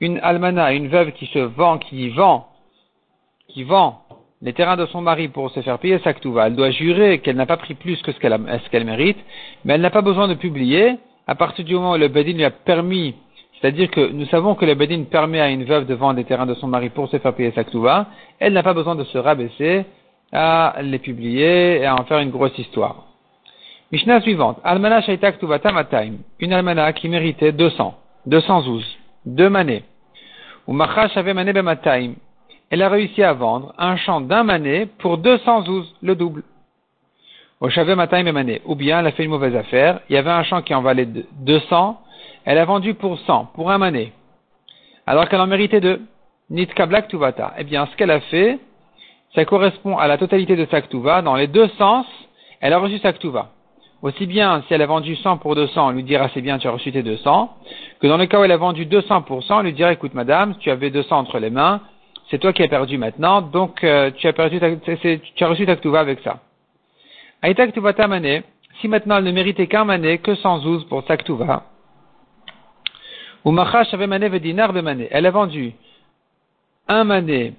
Une 0.00 0.18
almana, 0.22 0.72
une 0.72 0.88
veuve 0.88 1.12
qui 1.12 1.26
se 1.26 1.38
vend, 1.38 1.78
qui 1.78 2.10
vend, 2.10 2.48
qui 3.48 3.62
vend 3.64 4.02
les 4.42 4.52
terrains 4.52 4.76
de 4.76 4.86
son 4.86 5.00
mari 5.00 5.28
pour 5.28 5.50
se 5.50 5.60
faire 5.62 5.78
payer 5.78 5.98
sa 6.00 6.12
ktouva. 6.12 6.46
Elle 6.46 6.54
doit 6.54 6.70
jurer 6.70 7.18
qu'elle 7.18 7.36
n'a 7.36 7.46
pas 7.46 7.56
pris 7.56 7.74
plus 7.74 8.00
que 8.02 8.12
ce 8.12 8.18
qu'elle 8.18 8.84
mérite, 8.84 9.18
mais 9.64 9.74
elle 9.74 9.80
n'a 9.80 9.90
pas 9.90 10.02
besoin 10.02 10.28
de 10.28 10.34
publier 10.34 10.98
à 11.28 11.34
partir 11.34 11.64
du 11.64 11.74
moment 11.74 11.92
où 11.92 11.96
le 11.96 12.08
Bedin 12.08 12.32
lui 12.32 12.44
a 12.44 12.50
permis, 12.50 13.14
c'est-à-dire 13.60 13.90
que 13.90 14.10
nous 14.10 14.26
savons 14.26 14.54
que 14.54 14.64
le 14.64 14.74
Bedin 14.74 15.04
permet 15.04 15.40
à 15.40 15.50
une 15.50 15.64
veuve 15.64 15.86
de 15.86 15.94
vendre 15.94 16.16
les 16.16 16.24
terrains 16.24 16.46
de 16.46 16.54
son 16.54 16.66
mari 16.66 16.88
pour 16.88 17.08
se 17.08 17.18
faire 17.18 17.34
payer 17.34 17.52
sa 17.52 17.62
ktouva, 17.62 18.06
elle 18.40 18.52
n'a 18.54 18.62
pas 18.62 18.74
besoin 18.74 18.96
de 18.96 19.04
se 19.04 19.18
rabaisser 19.18 19.84
à 20.32 20.76
les 20.82 20.98
publier 20.98 21.80
et 21.80 21.86
à 21.86 21.94
en 21.94 22.04
faire 22.04 22.18
une 22.18 22.30
grosse 22.30 22.58
histoire. 22.58 23.04
Mishnah 23.92 24.20
suivante. 24.22 24.58
Almana 24.64 25.00
shaita 25.02 25.32
mataim. 25.72 26.14
Une 26.40 26.52
almana 26.52 26.92
qui 26.92 27.08
méritait 27.08 27.52
200. 27.52 27.94
212. 28.26 28.84
Deux 29.24 29.48
manées. 29.48 29.84
Ou 30.66 30.72
macha 30.72 31.08
avait 31.14 31.32
mané 31.32 31.52
elle 32.70 32.82
a 32.82 32.88
réussi 32.88 33.22
à 33.22 33.32
vendre 33.32 33.74
un 33.78 33.96
champ 33.96 34.20
d'un 34.20 34.44
mané 34.44 34.86
pour 34.98 35.16
212, 35.18 35.94
le 36.02 36.14
double. 36.14 36.42
Au 37.60 37.68
Chavé 37.70 37.96
Matin 37.96 38.22
mané. 38.30 38.62
Ou 38.66 38.76
bien 38.76 39.00
elle 39.00 39.06
a 39.08 39.12
fait 39.12 39.24
une 39.24 39.30
mauvaise 39.30 39.56
affaire, 39.56 40.00
il 40.08 40.14
y 40.14 40.16
avait 40.16 40.30
un 40.30 40.44
champ 40.44 40.62
qui 40.62 40.74
en 40.74 40.82
valait 40.82 41.08
200, 41.40 42.00
elle 42.44 42.56
a 42.56 42.64
vendu 42.64 42.94
pour 42.94 43.18
100, 43.18 43.50
pour 43.54 43.72
un 43.72 43.78
mané. 43.78 44.12
Alors 45.08 45.28
qu'elle 45.28 45.40
en 45.40 45.48
méritait 45.48 45.80
deux. 45.80 46.00
Nitka 46.50 46.86
Black 46.86 47.08
Tuvata. 47.08 47.54
Eh 47.58 47.64
bien, 47.64 47.86
ce 47.86 47.96
qu'elle 47.96 48.12
a 48.12 48.20
fait, 48.20 48.60
ça 49.34 49.44
correspond 49.44 49.98
à 49.98 50.06
la 50.06 50.18
totalité 50.18 50.54
de 50.54 50.66
sa 50.70 50.80
Dans 51.22 51.34
les 51.34 51.48
deux 51.48 51.68
sens, 51.78 52.06
elle 52.60 52.72
a 52.72 52.78
reçu 52.78 52.98
sa 52.98 53.12
Aussi 54.02 54.26
bien 54.26 54.62
si 54.68 54.74
elle 54.74 54.82
a 54.82 54.86
vendu 54.86 55.16
100 55.16 55.38
pour 55.38 55.56
200, 55.56 55.88
on 55.88 55.90
lui 55.90 56.04
dira 56.04 56.28
c'est 56.32 56.40
bien, 56.40 56.58
tu 56.58 56.68
as 56.68 56.70
reçu 56.70 56.92
tes 56.92 57.02
200, 57.02 57.56
que 58.00 58.06
dans 58.06 58.16
le 58.18 58.26
cas 58.26 58.38
où 58.38 58.44
elle 58.44 58.52
a 58.52 58.56
vendu 58.56 58.86
200 58.86 59.22
pour 59.22 59.42
100, 59.42 59.58
on 59.58 59.62
lui 59.62 59.72
dira 59.72 59.92
écoute 59.92 60.14
madame, 60.14 60.54
tu 60.60 60.70
avais 60.70 60.90
200 60.90 61.18
entre 61.18 61.38
les 61.40 61.50
mains, 61.50 61.80
c'est 62.30 62.38
toi 62.38 62.52
qui 62.52 62.62
as 62.62 62.68
perdu 62.68 62.98
maintenant, 62.98 63.42
donc 63.42 63.82
euh, 63.82 64.10
tu 64.16 64.28
as 64.28 64.32
perdu 64.32 64.60
tu 64.60 65.44
as 65.44 65.48
reçu 65.48 65.66
ta 65.66 65.76
ktuva 65.76 66.00
avec 66.00 66.20
ça. 66.20 66.38
Aïta 67.42 67.66
si 68.80 68.88
maintenant 68.88 69.18
elle 69.18 69.24
ne 69.24 69.32
méritait 69.32 69.66
qu'un 69.66 69.84
mané, 69.84 70.18
que 70.18 70.34
112 70.34 70.84
pour 70.84 71.04
sa 71.06 71.16
ktuva, 71.16 71.64
ou 73.44 73.50
machash 73.50 73.92
avait 73.94 74.06
mané 74.06 74.28
dinar 74.40 74.72
mané, 74.72 75.08
elle 75.10 75.26
a 75.26 75.30
vendu 75.30 75.72
un 76.88 77.04
mané, 77.04 77.54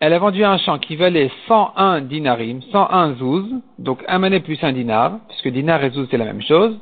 elle 0.00 0.12
a 0.12 0.18
vendu 0.18 0.44
un 0.44 0.58
champ 0.58 0.78
qui 0.78 0.96
valait 0.96 1.30
101 1.46 2.02
dinarim, 2.02 2.60
101 2.70 3.14
zouz, 3.14 3.46
donc 3.78 4.04
un 4.08 4.18
mané 4.18 4.40
plus 4.40 4.62
un 4.62 4.72
dinar, 4.72 5.18
puisque 5.28 5.48
dinar 5.48 5.82
et 5.84 5.90
zouz 5.90 6.06
c'est 6.10 6.18
la 6.18 6.26
même 6.26 6.42
chose, 6.42 6.78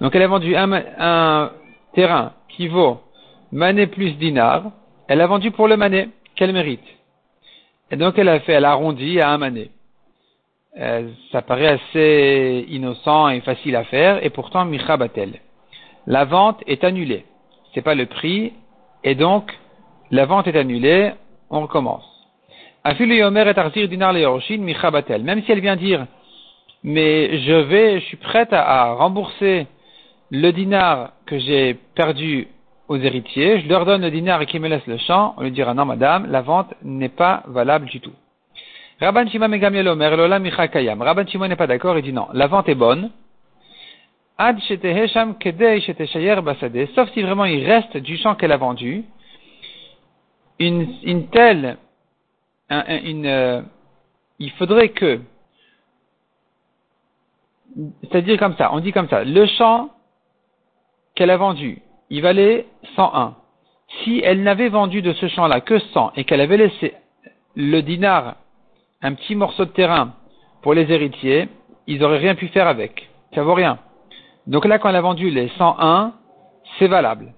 donc 0.00 0.14
elle 0.14 0.22
a 0.22 0.28
vendu 0.28 0.56
un, 0.56 0.72
un 0.98 1.50
terrain 1.94 2.32
qui 2.48 2.68
vaut 2.68 3.00
mané 3.52 3.86
plus 3.86 4.12
dinar, 4.12 4.64
elle 5.08 5.20
a 5.20 5.26
vendu 5.26 5.50
pour 5.50 5.66
le 5.66 5.76
mané 5.76 6.10
qu'elle 6.36 6.52
mérite. 6.52 6.84
Et 7.90 7.96
donc 7.96 8.18
elle 8.18 8.28
a 8.28 8.40
fait, 8.40 8.52
elle 8.52 8.64
a 8.64 8.70
arrondi 8.70 9.20
à 9.20 9.30
un 9.30 9.38
mané. 9.38 9.70
Euh, 10.78 11.10
ça 11.32 11.42
paraît 11.42 11.66
assez 11.66 12.64
innocent 12.68 13.28
et 13.28 13.40
facile 13.40 13.74
à 13.74 13.82
faire, 13.84 14.24
et 14.24 14.30
pourtant 14.30 14.64
Micha 14.64 14.96
Batel. 14.96 15.40
La 16.06 16.24
vente 16.24 16.62
est 16.66 16.84
annulée. 16.84 17.24
C'est 17.74 17.82
pas 17.82 17.96
le 17.96 18.06
prix, 18.06 18.52
et 19.02 19.16
donc 19.16 19.52
la 20.10 20.26
vente 20.26 20.46
est 20.46 20.56
annulée, 20.56 21.12
on 21.50 21.62
recommence. 21.62 22.04
Même 22.84 22.98
si 25.42 25.52
elle 25.52 25.60
vient 25.60 25.76
dire, 25.76 26.06
mais 26.82 27.38
je 27.40 27.52
vais, 27.52 28.00
je 28.00 28.04
suis 28.06 28.16
prête 28.16 28.52
à 28.52 28.94
rembourser 28.94 29.66
le 30.30 30.50
dinar 30.52 31.12
que 31.26 31.38
j'ai 31.38 31.74
perdu 31.94 32.48
aux 32.88 32.96
héritiers, 32.96 33.60
je 33.60 33.68
leur 33.68 33.84
donne 33.84 34.02
le 34.02 34.10
dinar 34.10 34.40
et 34.40 34.46
qui 34.46 34.58
me 34.58 34.68
laisse 34.68 34.86
le 34.86 34.98
champ, 34.98 35.34
on 35.36 35.42
lui 35.42 35.50
dira 35.50 35.74
non 35.74 35.84
madame, 35.84 36.30
la 36.30 36.42
vente 36.42 36.72
n'est 36.82 37.08
pas 37.08 37.42
valable 37.46 37.86
du 37.86 38.00
tout. 38.00 38.14
Rabban 39.00 39.28
Shimon 39.28 39.52
Omer, 39.52 40.16
Lola 40.16 40.68
Kayam. 40.68 41.00
Rabban 41.00 41.26
Shimon 41.26 41.48
n'est 41.48 41.56
pas 41.56 41.66
d'accord, 41.66 41.96
il 41.98 42.02
dit 42.02 42.12
non, 42.12 42.28
la 42.32 42.46
vente 42.46 42.68
est 42.68 42.74
bonne. 42.74 43.10
Ad 44.36 44.58
Hesham 44.58 45.36
Kedei 45.38 45.80
Basade, 46.42 46.88
sauf 46.94 47.10
si 47.12 47.22
vraiment 47.22 47.44
il 47.44 47.64
reste 47.66 47.96
du 47.98 48.16
champ 48.16 48.34
qu'elle 48.34 48.52
a 48.52 48.56
vendu, 48.56 49.04
une, 50.58 50.94
une 51.02 51.28
telle, 51.28 51.76
une, 52.70 53.26
euh, 53.26 53.62
il 54.38 54.50
faudrait 54.52 54.90
que, 54.90 55.20
c'est-à-dire 58.02 58.38
comme 58.38 58.56
ça, 58.56 58.72
on 58.72 58.80
dit 58.80 58.92
comme 58.92 59.08
ça, 59.08 59.24
le 59.24 59.46
champ 59.46 59.90
qu'elle 61.14 61.30
a 61.30 61.36
vendu, 61.36 61.82
il 62.08 62.22
valait 62.22 62.66
101. 62.96 63.34
Si 64.02 64.22
elle 64.24 64.42
n'avait 64.42 64.68
vendu 64.68 65.02
de 65.02 65.12
ce 65.12 65.28
champ-là 65.28 65.60
que 65.60 65.78
100 65.78 66.12
et 66.16 66.24
qu'elle 66.24 66.40
avait 66.40 66.56
laissé 66.56 66.94
le 67.56 67.82
dinar, 67.82 68.36
un 69.02 69.14
petit 69.14 69.34
morceau 69.34 69.64
de 69.64 69.70
terrain 69.70 70.12
pour 70.62 70.74
les 70.74 70.90
héritiers, 70.92 71.48
ils 71.86 72.00
n'auraient 72.00 72.18
rien 72.18 72.34
pu 72.34 72.48
faire 72.48 72.68
avec. 72.68 73.08
Ça 73.34 73.42
vaut 73.42 73.54
rien. 73.54 73.78
Donc 74.46 74.64
là, 74.64 74.78
quand 74.78 74.88
elle 74.88 74.96
a 74.96 75.00
vendu 75.00 75.30
les 75.30 75.48
101, 75.58 76.12
c'est 76.78 76.88
valable. 76.88 77.32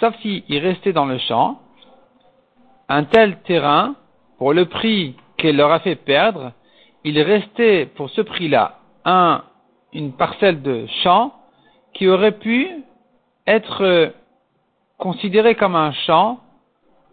Sauf 0.00 0.14
s'il 0.20 0.58
restait 0.58 0.92
dans 0.92 1.06
le 1.06 1.18
champ 1.18 1.60
un 2.88 3.04
tel 3.04 3.38
terrain, 3.42 3.94
pour 4.38 4.52
le 4.52 4.66
prix 4.66 5.16
qu'elle 5.36 5.56
leur 5.56 5.72
a 5.72 5.80
fait 5.80 5.96
perdre, 5.96 6.52
il 7.04 7.20
restait 7.20 7.86
pour 7.86 8.08
ce 8.10 8.20
prix-là 8.20 8.78
un, 9.04 9.42
une 9.92 10.12
parcelle 10.12 10.62
de 10.62 10.86
champ 11.02 11.32
qui 11.92 12.08
aurait 12.08 12.38
pu 12.38 12.68
être 13.46 14.12
considéré 14.96 15.54
comme 15.54 15.74
un 15.74 15.92
champ 15.92 16.40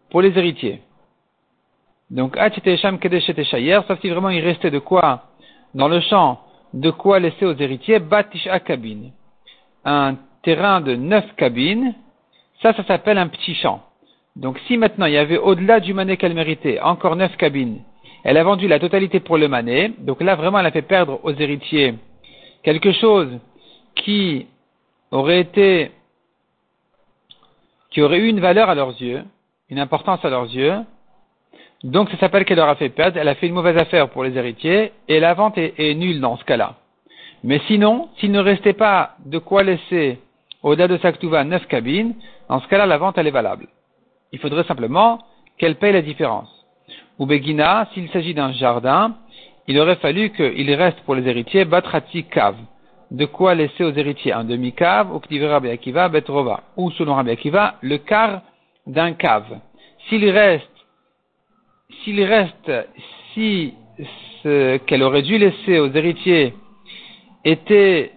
pour 0.09 0.21
les 0.21 0.37
héritiers. 0.37 0.81
Donc, 2.15 2.37
sauf 2.37 3.99
si 3.99 4.09
vraiment 4.09 4.29
il 4.29 4.39
restait 4.39 4.71
de 4.71 4.79
quoi, 4.79 5.23
dans 5.73 5.89
le 5.89 5.99
champ, 5.99 6.39
de 6.73 6.89
quoi 6.89 7.19
laisser 7.19 7.45
aux 7.45 7.55
héritiers, 7.55 7.99
batish 7.99 8.47
cabine. 8.65 9.11
Un 9.83 10.15
terrain 10.41 10.79
de 10.79 10.95
neuf 10.95 11.25
cabines, 11.35 11.93
ça, 12.61 12.73
ça 12.73 12.85
s'appelle 12.85 13.17
un 13.17 13.27
petit 13.27 13.53
champ. 13.55 13.83
Donc, 14.37 14.57
si 14.65 14.77
maintenant 14.77 15.07
il 15.07 15.13
y 15.13 15.17
avait 15.17 15.37
au-delà 15.37 15.81
du 15.81 15.93
manet 15.93 16.15
qu'elle 16.15 16.33
méritait, 16.33 16.79
encore 16.79 17.17
neuf 17.17 17.35
cabines, 17.35 17.81
elle 18.23 18.37
a 18.37 18.43
vendu 18.43 18.69
la 18.69 18.79
totalité 18.79 19.19
pour 19.19 19.37
le 19.37 19.49
manet, 19.49 19.91
donc 19.99 20.21
là 20.21 20.35
vraiment 20.35 20.59
elle 20.59 20.65
a 20.65 20.71
fait 20.71 20.81
perdre 20.81 21.19
aux 21.23 21.33
héritiers 21.33 21.95
quelque 22.63 22.93
chose 22.93 23.39
qui 23.95 24.47
aurait 25.11 25.41
été 25.41 25.91
qui 27.91 28.01
aurait 28.01 28.19
eu 28.19 28.29
une 28.29 28.39
valeur 28.39 28.69
à 28.69 28.75
leurs 28.75 28.99
yeux, 29.01 29.23
une 29.69 29.79
importance 29.79 30.23
à 30.23 30.29
leurs 30.29 30.51
yeux. 30.53 30.79
Donc 31.85 32.09
ça 32.09 32.17
s'appelle 32.17 32.45
qu'elle 32.45 32.57
leur 32.57 32.67
a 32.67 32.75
fait 32.75 32.89
perdre, 32.89 33.19
elle 33.19 33.27
a 33.27 33.35
fait 33.35 33.45
une 33.45 33.53
mauvaise 33.53 33.77
affaire 33.77 34.09
pour 34.09 34.23
les 34.23 34.35
héritiers, 34.35 34.91
et 35.07 35.19
la 35.19 35.35
vente 35.35 35.55
est, 35.59 35.93
nulle 35.93 36.19
dans 36.19 36.35
ce 36.35 36.43
cas-là. 36.43 36.73
Mais 37.43 37.61
sinon, 37.67 38.09
s'il 38.17 38.31
ne 38.31 38.39
restait 38.39 38.73
pas 38.73 39.11
de 39.23 39.37
quoi 39.37 39.61
laisser 39.61 40.17
au-delà 40.63 40.87
de 40.87 40.97
Saktuva 40.97 41.43
neuf 41.43 41.67
cabines, 41.67 42.15
dans 42.49 42.59
ce 42.59 42.67
cas-là, 42.69 42.87
la 42.87 42.97
vente, 42.97 43.19
elle 43.19 43.27
est 43.27 43.31
valable. 43.31 43.67
Il 44.31 44.39
faudrait 44.39 44.63
simplement 44.63 45.19
qu'elle 45.59 45.75
paye 45.75 45.93
la 45.93 46.01
différence. 46.01 46.49
Ou 47.19 47.27
Begina, 47.27 47.87
s'il 47.93 48.09
s'agit 48.09 48.33
d'un 48.33 48.51
jardin, 48.53 49.13
il 49.67 49.79
aurait 49.79 49.97
fallu 49.97 50.31
qu'il 50.31 50.73
reste 50.73 50.99
pour 51.01 51.13
les 51.13 51.27
héritiers 51.29 51.65
Batrati 51.65 52.23
Kav 52.23 52.55
de 53.11 53.25
quoi 53.25 53.53
laisser 53.53 53.83
aux 53.83 53.93
héritiers 53.93 54.33
un 54.33 54.43
demi-cave, 54.43 55.13
ou 55.13 55.21
Rabbi 55.47 55.69
Akiva, 55.69 56.09
Betrova, 56.09 56.61
ou 56.75 56.89
selon 56.89 57.13
Rabbi 57.13 57.29
Akiva, 57.29 57.75
le 57.81 57.97
quart 57.97 58.41
d'un 58.87 59.13
cave. 59.13 59.59
S'il 60.09 60.27
reste, 60.31 60.67
s'il 62.03 62.23
reste, 62.23 62.71
si 63.33 63.73
ce 64.43 64.77
qu'elle 64.77 65.03
aurait 65.03 65.21
dû 65.21 65.37
laisser 65.37 65.79
aux 65.79 65.91
héritiers 65.91 66.53
était 67.43 68.11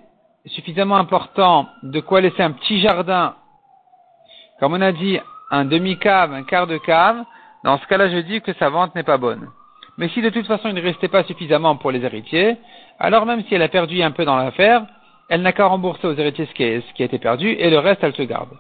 suffisamment 0.47 0.97
important, 0.97 1.69
de 1.83 2.01
quoi 2.01 2.21
laisser 2.21 2.43
un 2.43 2.53
petit 2.53 2.81
jardin, 2.81 3.35
comme 4.61 4.75
on 4.75 4.81
a 4.81 4.93
dit, 4.93 5.19
un 5.51 5.65
demi-cave, 5.65 6.33
un 6.33 6.43
quart 6.43 6.67
de 6.67 6.79
cave, 6.79 7.25
dans 7.65 7.79
ce 7.79 7.87
cas-là, 7.87 8.09
je 8.09 8.19
dis 8.19 8.41
que 8.41 8.53
sa 8.55 8.69
vente 8.69 8.95
n'est 8.95 9.03
pas 9.03 9.19
bonne. 9.19 9.49
Mais 9.97 10.09
si 10.11 10.23
de 10.23 10.31
toute 10.31 10.47
façon 10.47 10.69
il 10.69 10.75
ne 10.75 10.83
restait 10.83 11.09
pas 11.09 11.25
suffisamment 11.25 11.77
pour 11.77 11.91
les 11.91 12.05
héritiers, 12.05 12.57
alors 12.99 13.27
même 13.27 13.43
si 13.45 13.55
elle 13.55 13.63
a 13.63 13.69
perdu 13.69 14.01
un 14.03 14.13
peu 14.13 14.25
dans 14.25 14.37
l'affaire, 14.37 14.87
elle 15.29 15.43
n'a 15.43 15.53
qu'à 15.53 15.67
rembourser 15.67 16.07
aux 16.07 16.15
héritiers 16.15 16.47
ce 16.47 16.55
qui, 16.55 17.03
a 17.03 17.05
été 17.05 17.19
perdu 17.19 17.51
et 17.51 17.69
le 17.69 17.79
reste 17.79 18.03
elle 18.03 18.15
se 18.15 18.23
garde. 18.23 18.57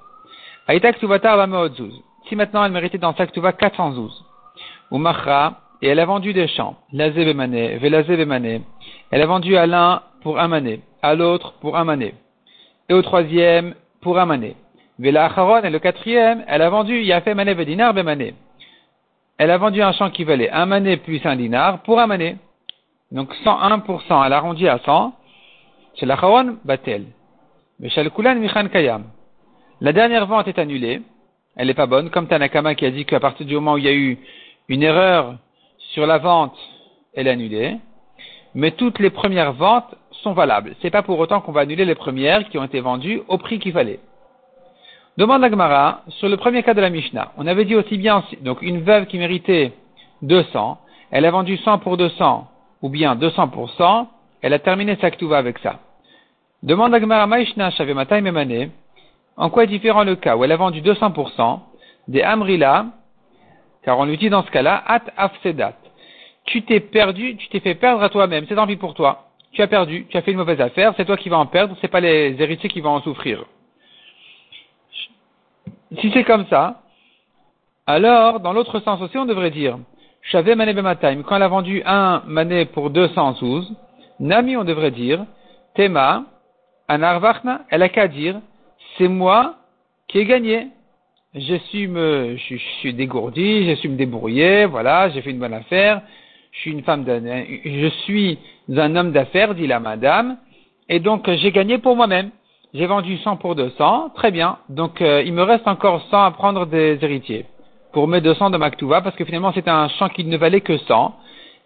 Si 2.28 2.36
maintenant 2.36 2.64
elle 2.64 2.72
méritait 2.72 2.98
dans 2.98 3.14
Saktuva 3.14 3.52
412, 3.52 4.24
ou 4.90 4.98
Machra, 4.98 5.60
et 5.82 5.88
elle 5.88 6.00
a 6.00 6.06
vendu 6.06 6.32
des 6.32 6.48
champs, 6.48 6.76
Lazé 6.92 7.24
Bemane, 7.24 7.54
elle 9.10 9.22
a 9.22 9.26
vendu 9.26 9.56
à 9.56 9.66
l'un 9.66 10.02
pour 10.22 10.38
un 10.40 10.48
mané, 10.48 10.80
à 11.02 11.14
l'autre 11.14 11.54
pour 11.60 11.76
un 11.76 11.84
mané, 11.84 12.14
et 12.88 12.94
au 12.94 13.02
troisième 13.02 13.74
pour 14.00 14.18
un 14.18 14.26
mané. 14.26 14.56
Vela 14.98 15.30
et 15.62 15.70
le 15.70 15.78
quatrième, 15.78 16.44
elle 16.48 16.62
a 16.62 16.70
vendu 16.70 17.00
Yafé 17.02 17.34
Mané 17.34 17.54
Vedinar 17.54 17.94
Bemane 17.94 18.32
elle 19.38 19.52
a 19.52 19.56
vendu 19.56 19.80
un 19.80 19.92
champ 19.92 20.10
qui 20.10 20.24
valait 20.24 20.50
un 20.50 20.66
mané 20.66 20.96
plus 20.96 21.24
un 21.24 21.36
dinar 21.36 21.82
pour 21.82 22.00
un 22.00 22.08
mané. 22.08 22.36
Donc 23.12 23.32
101%, 23.44 24.26
elle 24.26 24.32
a 24.32 24.36
arrondi 24.36 24.68
à 24.68 24.78
100. 24.78 25.14
Chez 25.94 26.06
la 26.06 26.16
Charon, 26.16 26.58
Batel. 26.64 27.04
Mais 27.78 27.88
chez 27.88 28.02
Michan 28.02 28.68
Kayam. 28.68 29.04
La 29.80 29.92
dernière 29.92 30.26
vente 30.26 30.48
est 30.48 30.58
annulée. 30.58 31.02
Elle 31.56 31.68
n'est 31.68 31.74
pas 31.74 31.86
bonne, 31.86 32.10
comme 32.10 32.26
Tanakama 32.26 32.74
qui 32.74 32.84
a 32.84 32.90
dit 32.90 33.04
qu'à 33.04 33.20
partir 33.20 33.46
du 33.46 33.54
moment 33.54 33.74
où 33.74 33.78
il 33.78 33.84
y 33.84 33.88
a 33.88 33.94
eu 33.94 34.18
une 34.68 34.82
erreur 34.82 35.36
sur 35.78 36.06
la 36.06 36.18
vente, 36.18 36.56
est 37.14 37.28
annulée. 37.28 37.76
Mais 38.54 38.72
toutes 38.72 38.98
les 38.98 39.10
premières 39.10 39.52
ventes 39.52 39.94
sont 40.22 40.32
valables. 40.32 40.74
C'est 40.80 40.90
pas 40.90 41.02
pour 41.02 41.18
autant 41.18 41.40
qu'on 41.40 41.52
va 41.52 41.62
annuler 41.62 41.84
les 41.84 41.94
premières 41.94 42.48
qui 42.48 42.58
ont 42.58 42.64
été 42.64 42.80
vendues 42.80 43.22
au 43.28 43.38
prix 43.38 43.58
qu'il 43.58 43.72
fallait. 43.72 44.00
Demande 45.16 45.42
la 45.42 45.50
Gemara 45.50 46.02
sur 46.08 46.28
le 46.28 46.36
premier 46.36 46.62
cas 46.62 46.74
de 46.74 46.80
la 46.80 46.90
Mishnah. 46.90 47.32
On 47.36 47.46
avait 47.46 47.64
dit 47.64 47.74
aussi 47.74 47.98
bien, 47.98 48.22
donc 48.42 48.62
une 48.62 48.80
veuve 48.80 49.06
qui 49.06 49.18
méritait 49.18 49.72
200, 50.22 50.78
elle 51.10 51.24
a 51.24 51.30
vendu 51.30 51.56
100 51.56 51.78
pour 51.78 51.96
200, 51.96 52.46
ou 52.82 52.88
bien 52.88 53.16
200 53.16 53.48
pour 53.48 53.70
100, 53.70 54.08
elle 54.42 54.52
a 54.52 54.58
terminé 54.58 54.96
sa 55.00 55.10
ktuva 55.10 55.38
avec 55.38 55.58
ça. 55.58 55.80
Demande 56.62 56.92
la 56.92 57.00
Gemara 57.00 57.26
Maishna 57.26 57.70
Shavematai 57.70 58.20
Memane, 58.20 58.70
en 59.36 59.50
quoi 59.50 59.64
est 59.64 59.68
différent 59.68 60.04
le 60.04 60.16
cas 60.16 60.36
où 60.36 60.44
elle 60.44 60.52
a 60.52 60.56
vendu 60.56 60.82
200% 60.82 61.60
des 62.08 62.22
Amrila, 62.22 62.86
car 63.88 63.98
on 63.98 64.04
lui 64.04 64.18
dit 64.18 64.28
dans 64.28 64.42
ce 64.42 64.50
cas-là, 64.50 64.82
At 64.86 65.04
Afsedat. 65.16 65.72
Tu 66.44 66.60
t'es 66.60 66.78
perdu, 66.78 67.38
tu 67.38 67.48
t'es 67.48 67.60
fait 67.60 67.74
perdre 67.74 68.02
à 68.02 68.10
toi-même, 68.10 68.44
c'est 68.46 68.54
tant 68.54 68.66
pour 68.76 68.92
toi. 68.92 69.30
Tu 69.52 69.62
as 69.62 69.66
perdu, 69.66 70.06
tu 70.10 70.16
as 70.18 70.20
fait 70.20 70.32
une 70.32 70.36
mauvaise 70.36 70.60
affaire, 70.60 70.92
c'est 70.94 71.06
toi 71.06 71.16
qui 71.16 71.30
vas 71.30 71.38
en 71.38 71.46
perdre, 71.46 71.74
c'est 71.80 71.88
pas 71.88 72.00
les 72.00 72.36
héritiers 72.38 72.68
qui 72.68 72.82
vont 72.82 72.90
en 72.90 73.00
souffrir. 73.00 73.46
Si 75.98 76.10
c'est 76.12 76.24
comme 76.24 76.44
ça, 76.48 76.82
alors, 77.86 78.40
dans 78.40 78.52
l'autre 78.52 78.78
sens 78.80 79.00
aussi, 79.00 79.16
on 79.16 79.24
devrait 79.24 79.50
dire, 79.50 79.78
Shavé 80.20 80.54
Mané 80.54 80.74
Bemataim, 80.74 81.22
quand 81.22 81.36
elle 81.36 81.42
a 81.42 81.48
vendu 81.48 81.82
un 81.86 82.22
mané 82.26 82.66
pour 82.66 82.90
212, 82.90 83.74
Nami, 84.20 84.58
on 84.58 84.64
devrait 84.64 84.90
dire, 84.90 85.24
Tema, 85.74 86.24
Anarvachna, 86.88 87.62
elle 87.70 87.82
a 87.82 87.88
qu'à 87.88 88.06
dire, 88.06 88.38
c'est 88.98 89.08
moi 89.08 89.54
qui 90.08 90.18
ai 90.18 90.26
gagné. 90.26 90.66
Je 91.38 91.54
suis 91.68 91.86
me, 91.86 92.36
je, 92.36 92.56
suis 92.80 92.94
dégourdi, 92.94 93.68
je 93.68 93.74
suis 93.76 93.88
me 93.88 93.96
débrouiller, 93.96 94.64
voilà, 94.66 95.08
j'ai 95.10 95.22
fait 95.22 95.30
une 95.30 95.38
bonne 95.38 95.54
affaire, 95.54 96.02
je 96.52 96.58
suis 96.60 96.72
une 96.72 96.82
femme 96.82 97.04
je 97.06 97.88
suis 98.04 98.38
un 98.76 98.96
homme 98.96 99.12
d'affaires, 99.12 99.54
dit 99.54 99.66
la 99.66 99.80
madame, 99.80 100.36
et 100.88 101.00
donc 101.00 101.30
j'ai 101.30 101.52
gagné 101.52 101.78
pour 101.78 101.96
moi-même 101.96 102.30
j'ai 102.74 102.86
vendu 102.86 103.16
100 103.18 103.36
pour 103.36 103.54
200, 103.54 104.10
très 104.14 104.30
bien. 104.30 104.58
Donc 104.68 105.00
euh, 105.00 105.22
il 105.24 105.32
me 105.32 105.42
reste 105.42 105.66
encore 105.66 106.02
100 106.10 106.22
à 106.22 106.30
prendre 106.32 106.66
des 106.66 106.98
héritiers 107.00 107.46
pour 107.92 108.06
mes 108.08 108.20
200 108.20 108.50
de 108.50 108.58
Maktuva, 108.58 109.00
parce 109.00 109.16
que 109.16 109.24
finalement 109.24 109.52
c'était 109.52 109.70
un 109.70 109.88
champ 109.88 110.08
qui 110.08 110.24
ne 110.24 110.36
valait 110.36 110.60
que 110.60 110.76
100. 110.76 111.14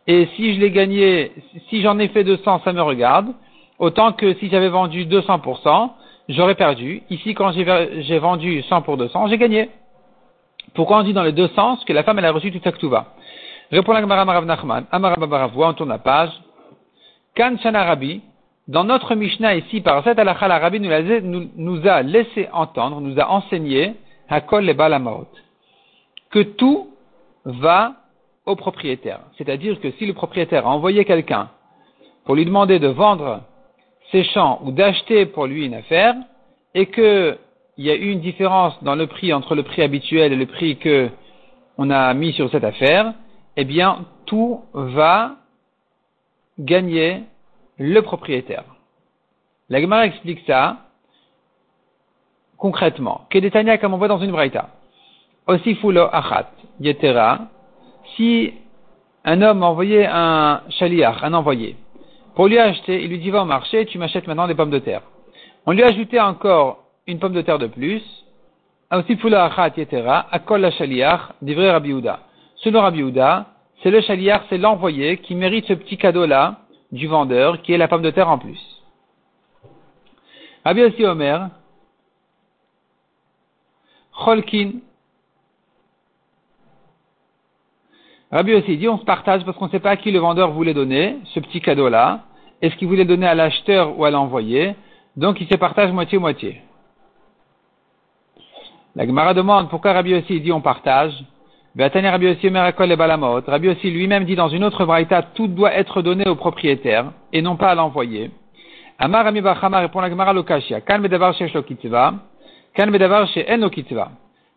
Et 0.07 0.29
si 0.37 0.55
je 0.55 0.61
l'ai 0.61 0.71
gagné, 0.71 1.33
si 1.69 1.83
j'en 1.83 1.99
ai 1.99 2.09
fait 2.09 2.25
200, 2.25 2.63
ça 2.65 2.73
me 2.73 2.83
regarde. 2.83 3.35
Autant 3.79 4.13
que 4.13 4.35
si 4.35 4.49
j'avais 4.49 4.69
vendu 4.69 5.07
200%, 5.07 5.91
j'aurais 6.29 6.55
perdu. 6.55 7.03
Ici, 7.11 7.35
quand 7.35 7.53
j'ai 7.53 8.19
vendu 8.19 8.63
100 8.63 8.83
pour 8.83 8.97
200, 8.97 9.29
j'ai 9.29 9.39
gagné. 9.39 9.71
Pourquoi 10.75 10.99
on 10.99 11.03
dit 11.03 11.13
dans 11.13 11.23
les 11.23 11.33
deux 11.33 11.49
sens 11.49 11.85
que 11.85 11.93
la 11.93 12.03
femme 12.03 12.19
elle 12.19 12.25
a 12.25 12.33
reçu 12.33 12.51
toute 12.51 12.65
sa 12.65 12.73
ktuva 12.73 13.07
Répond 13.71 13.93
la 13.93 14.01
Gemara 14.01 14.25
Marav 14.25 14.45
Nachman, 14.45 14.85
on 14.93 15.73
tourne 15.73 15.89
la 15.89 15.99
page. 15.99 16.31
Kan 17.35 17.57
Rabbi, 17.65 18.21
dans 18.69 18.85
notre 18.85 19.15
Mishnah 19.15 19.57
ici, 19.57 19.81
par 19.81 20.05
cette 20.05 20.19
halakha, 20.19 20.47
la 20.47 20.59
Rabbi 20.59 20.81
nous, 20.81 21.89
a 21.89 22.03
laissé 22.03 22.49
entendre, 22.53 23.01
nous 23.01 23.19
a 23.19 23.31
enseigné, 23.31 23.95
Hakol 24.29 24.65
le 24.65 24.75
Balamaot, 24.75 25.27
que 26.31 26.41
tout 26.41 26.89
va 27.45 27.95
au 28.47 28.57
propriétaire. 28.57 29.21
C'est-à-dire 29.37 29.81
que 29.81 29.91
si 29.93 30.07
le 30.07 30.13
propriétaire 30.13 30.67
a 30.67 30.71
envoyé 30.71 31.05
quelqu'un 31.05 31.49
pour 32.25 32.35
lui 32.35 32.45
demander 32.45 32.79
de 32.79 32.89
vendre 32.89 33.41
ses 34.13 34.25
champs 34.25 34.61
ou 34.65 34.71
d'acheter 34.71 35.27
pour 35.27 35.47
lui 35.47 35.67
une 35.67 35.75
affaire, 35.75 36.15
et 36.75 36.87
qu'il 36.87 37.39
y 37.79 37.91
a 37.91 37.95
eu 37.95 38.11
une 38.11 38.21
différence 38.21 38.81
dans 38.85 38.95
le 38.95 39.07
prix 39.07 39.33
entre 39.33 39.55
le 39.55 39.63
prix 39.63 39.83
habituel 39.83 40.33
et 40.33 40.37
le 40.37 40.47
prix 40.47 40.77
que 40.77 41.11
on 41.79 41.91
a 41.91 42.13
mis 42.15 42.33
sur 42.35 42.51
cette 42.51 42.65
affaire, 42.65 43.15
eh 43.57 43.65
bien, 43.65 44.05
tout 44.27 44.61
va 44.73 45.37
gagner 46.59 47.23
le 47.79 48.01
propriétaire. 48.03 48.65
La 49.69 49.81
Gemara 49.81 50.07
explique 50.07 50.41
ça 50.47 50.77
concrètement. 52.59 53.23
Kedetania, 53.31 53.79
comme 53.79 53.95
on 53.95 53.99
voit 53.99 54.09
dans 54.09 54.21
une 54.21 54.31
braïta. 54.31 54.69
Aussi 55.47 55.75
fulo 55.77 56.09
achat. 56.13 56.51
Si 58.15 58.53
un 59.25 59.43
homme 59.43 59.63
envoyait 59.63 60.07
un 60.07 60.63
shaliach, 60.69 61.23
un 61.23 61.35
envoyé, 61.35 61.77
pour 62.35 62.47
lui 62.47 62.59
acheter, 62.59 63.03
il 63.03 63.11
lui 63.11 63.19
dit 63.19 63.31
va 63.31 63.43
au 63.43 63.47
marché, 63.47 63.85
tu 63.87 63.99
m'achètes 63.99 64.27
maintenant 64.27 64.47
des 64.47 64.55
pommes 64.55 64.71
de 64.71 64.79
terre. 64.79 65.03
On 65.67 65.73
lui 65.73 65.83
a 65.83 65.89
ajouté 65.89 66.19
encore 66.21 66.85
une 67.07 67.19
pomme 67.19 67.35
de 67.35 67.43
terre 67.43 67.59
de 67.59 67.67
plus. 67.67 68.03
Selon 72.57 72.81
Rabbi 72.81 73.13
c'est 73.83 73.91
le 73.91 74.01
shaliach, 74.01 74.43
c'est 74.49 74.59
l'envoyé 74.59 75.17
qui 75.19 75.35
mérite 75.35 75.67
ce 75.67 75.73
petit 75.73 75.97
cadeau-là 75.97 76.61
du 76.93 77.07
vendeur, 77.07 77.63
qui 77.63 77.73
est 77.73 77.79
la 77.79 77.89
pomme 77.89 78.03
de 78.03 78.11
terre 78.11 78.29
en 78.29 78.39
plus. 78.39 78.61
Rabbi 80.65 80.83
aussi 80.85 81.05
Omer, 81.05 81.49
Cholkin. 84.25 84.73
Rabbi 88.33 88.55
aussi 88.55 88.79
dit 88.79 88.89
on 88.89 88.99
se 88.99 89.05
partage 89.05 89.45
parce 89.45 89.57
qu'on 89.59 89.67
ne 89.67 89.71
sait 89.71 89.79
pas 89.79 89.91
à 89.91 89.97
qui 89.97 90.11
le 90.11 90.19
vendeur 90.19 90.53
voulait 90.53 90.73
donner 90.73 91.19
ce 91.35 91.41
petit 91.41 91.61
cadeau-là. 91.61 92.21
Est-ce 92.63 92.75
qu'il 92.77 92.89
voulait 92.89 93.05
donner 93.05 93.27
à 93.27 93.35
l'acheteur 93.35 93.99
ou 93.99 94.07
à 94.07 94.11
l'envoyé? 94.11 94.75
Donc 95.17 95.41
il 95.41 95.47
se 95.47 95.57
partage 95.57 95.93
moitié-moitié. 95.93 96.63
La 98.97 99.07
Gemara 99.07 99.35
demande 99.35 99.69
pourquoi 99.69 99.93
Rabbi 99.93 100.15
aussi 100.15 100.41
dit 100.41 100.51
on 100.51 100.63
partage? 100.63 101.13
Rabbi 101.79 102.27
aussi 102.29 102.49
Rabbi 102.49 103.69
aussi 103.69 103.91
lui-même 103.91 104.25
dit 104.25 104.35
dans 104.35 104.49
une 104.49 104.65
autre 104.65 104.85
braïta 104.85 105.23
tout 105.35 105.49
doit 105.49 105.75
être 105.75 106.03
donné 106.03 106.27
au 106.29 106.35
propriétaire 106.35 107.13
et 107.33 107.43
non 107.43 107.57
pas 107.57 107.69
à 107.69 107.75
l'envoyé. 107.75 108.31
Amar 108.99 109.31
Bachama 109.31 109.81
répond 109.81 110.01
la 110.01 110.09
Gemara 110.09 110.33
Lokashia. 110.33 110.81
Medavar 110.99 111.35
lo 112.79 113.71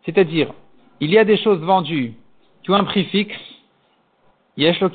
c'est-à-dire, 0.04 0.52
il 1.00 1.10
y 1.10 1.18
a 1.18 1.24
des 1.24 1.36
choses 1.36 1.60
vendues 1.60 2.14
qui 2.62 2.70
ont 2.70 2.74
un 2.74 2.84
prix 2.84 3.04
fixe, 3.04 3.36
yesh 4.56 4.80
lo 4.80 4.90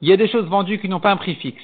il 0.00 0.08
y 0.08 0.12
a 0.12 0.16
des 0.16 0.28
choses 0.28 0.46
vendues 0.46 0.78
qui 0.78 0.88
n'ont 0.88 1.00
pas 1.00 1.10
un 1.10 1.16
prix 1.16 1.34
fixe. 1.34 1.62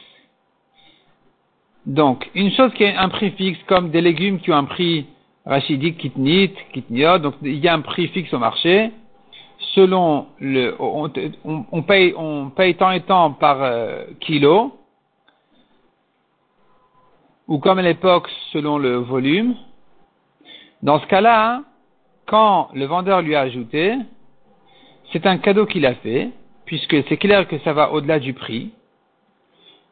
Donc, 1.86 2.30
une 2.34 2.50
chose 2.52 2.72
qui 2.74 2.84
a 2.84 3.00
un 3.00 3.08
prix 3.08 3.30
fixe, 3.32 3.60
comme 3.66 3.90
des 3.90 4.00
légumes 4.00 4.40
qui 4.40 4.50
ont 4.50 4.56
un 4.56 4.64
prix 4.64 5.06
rachidique, 5.44 5.98
kitnit, 5.98 6.52
kitniot, 6.72 7.18
donc 7.18 7.34
il 7.42 7.58
y 7.58 7.68
a 7.68 7.74
un 7.74 7.80
prix 7.80 8.08
fixe 8.08 8.32
au 8.32 8.38
marché, 8.38 8.90
selon 9.74 10.26
le, 10.40 10.74
on, 10.80 11.82
paye, 11.82 12.14
on 12.16 12.50
paye 12.50 12.74
tant 12.74 12.90
et 12.90 13.02
tant 13.02 13.32
par 13.32 13.62
euh, 13.62 14.04
kilo, 14.20 14.78
ou 17.46 17.58
comme 17.58 17.78
à 17.78 17.82
l'époque 17.82 18.30
selon 18.52 18.78
le 18.78 18.96
volume, 18.96 19.54
dans 20.82 21.00
ce 21.00 21.06
cas-là, 21.06 21.62
quand 22.26 22.70
le 22.74 22.86
vendeur 22.86 23.20
lui 23.20 23.34
a 23.34 23.40
ajouté, 23.40 23.94
c'est 25.12 25.26
un 25.26 25.36
cadeau 25.36 25.66
qu'il 25.66 25.84
a 25.84 25.94
fait, 25.96 26.30
puisque 26.66 26.96
c'est 27.08 27.16
clair 27.16 27.46
que 27.48 27.58
ça 27.60 27.72
va 27.72 27.92
au-delà 27.92 28.18
du 28.18 28.32
prix. 28.34 28.72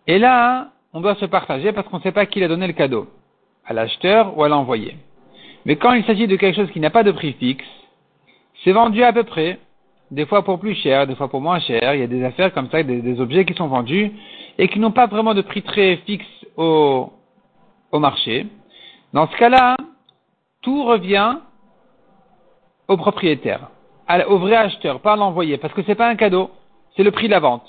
Et 0.06 0.18
là, 0.18 0.68
on 0.92 1.00
doit 1.00 1.14
se 1.16 1.24
partager 1.24 1.72
parce 1.72 1.88
qu'on 1.88 1.98
ne 1.98 2.02
sait 2.02 2.12
pas 2.12 2.26
qui 2.26 2.40
l'a 2.40 2.48
donné 2.48 2.66
le 2.66 2.72
cadeau, 2.72 3.08
à 3.64 3.72
l'acheteur 3.72 4.36
ou 4.36 4.44
à 4.44 4.48
l'envoyé. 4.48 4.96
Mais 5.64 5.76
quand 5.76 5.92
il 5.92 6.04
s'agit 6.04 6.26
de 6.26 6.36
quelque 6.36 6.56
chose 6.56 6.70
qui 6.70 6.80
n'a 6.80 6.90
pas 6.90 7.04
de 7.04 7.12
prix 7.12 7.34
fixe, 7.34 7.64
c'est 8.64 8.72
vendu 8.72 9.02
à 9.02 9.12
peu 9.12 9.22
près, 9.22 9.58
des 10.10 10.26
fois 10.26 10.44
pour 10.44 10.58
plus 10.58 10.74
cher, 10.74 11.06
des 11.06 11.14
fois 11.14 11.28
pour 11.28 11.40
moins 11.40 11.60
cher. 11.60 11.94
Il 11.94 12.00
y 12.00 12.04
a 12.04 12.06
des 12.06 12.24
affaires 12.24 12.52
comme 12.52 12.68
ça, 12.70 12.82
des, 12.82 13.20
objets 13.20 13.44
qui 13.44 13.54
sont 13.54 13.68
vendus 13.68 14.12
et 14.58 14.68
qui 14.68 14.78
n'ont 14.78 14.90
pas 14.90 15.06
vraiment 15.06 15.34
de 15.34 15.42
prix 15.42 15.62
très 15.62 15.96
fixe 15.98 16.26
au, 16.56 17.12
au 17.90 17.98
marché. 17.98 18.46
Dans 19.12 19.28
ce 19.28 19.36
cas-là, 19.36 19.76
tout 20.62 20.84
revient 20.84 21.38
au 22.88 22.96
propriétaire, 22.96 23.68
au 24.28 24.38
vrai 24.38 24.56
acheteur, 24.56 25.00
pas 25.00 25.14
à 25.14 25.16
l'envoyé, 25.16 25.56
parce 25.56 25.72
que 25.72 25.82
ce 25.82 25.88
n'est 25.88 25.94
pas 25.94 26.08
un 26.08 26.16
cadeau, 26.16 26.50
c'est 26.96 27.02
le 27.02 27.10
prix 27.10 27.26
de 27.26 27.32
la 27.32 27.40
vente. 27.40 27.66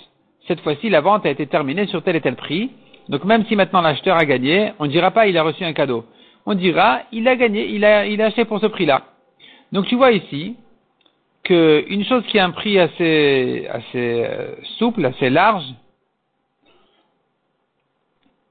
Cette 0.48 0.60
fois-ci, 0.62 0.90
la 0.90 1.02
vente 1.02 1.26
a 1.26 1.30
été 1.30 1.48
terminée 1.48 1.88
sur 1.88 2.04
tel 2.04 2.16
et 2.16 2.22
tel 2.22 2.36
prix. 2.36 2.72
Donc 3.10 3.24
même 3.24 3.46
si 3.46 3.56
maintenant 3.56 3.82
l'acheteur 3.82 4.18
a 4.18 4.26
gagné, 4.26 4.74
on 4.80 4.86
ne 4.86 4.92
dira 4.92 5.12
pas 5.12 5.28
il 5.28 5.38
a 5.38 5.44
reçu 5.44 5.64
un 5.64 5.74
cadeau. 5.74 6.06
On 6.46 6.54
dira 6.54 7.02
il 7.12 7.28
a 7.28 7.36
gagné, 7.36 7.68
il 7.68 7.86
a, 7.86 8.26
acheté 8.26 8.46
pour 8.46 8.60
ce 8.60 8.68
prix-là. 8.68 9.04
Donc 9.72 9.88
tu 9.88 9.96
vois 9.96 10.12
ici 10.12 10.56
qu'une 11.44 12.06
chose 12.06 12.24
qui 12.28 12.40
a 12.40 12.46
un 12.46 12.52
prix 12.52 12.80
assez, 12.80 13.68
assez 13.70 14.26
euh, 14.26 14.56
souple, 14.78 15.06
assez 15.06 15.30
large, 15.30 15.66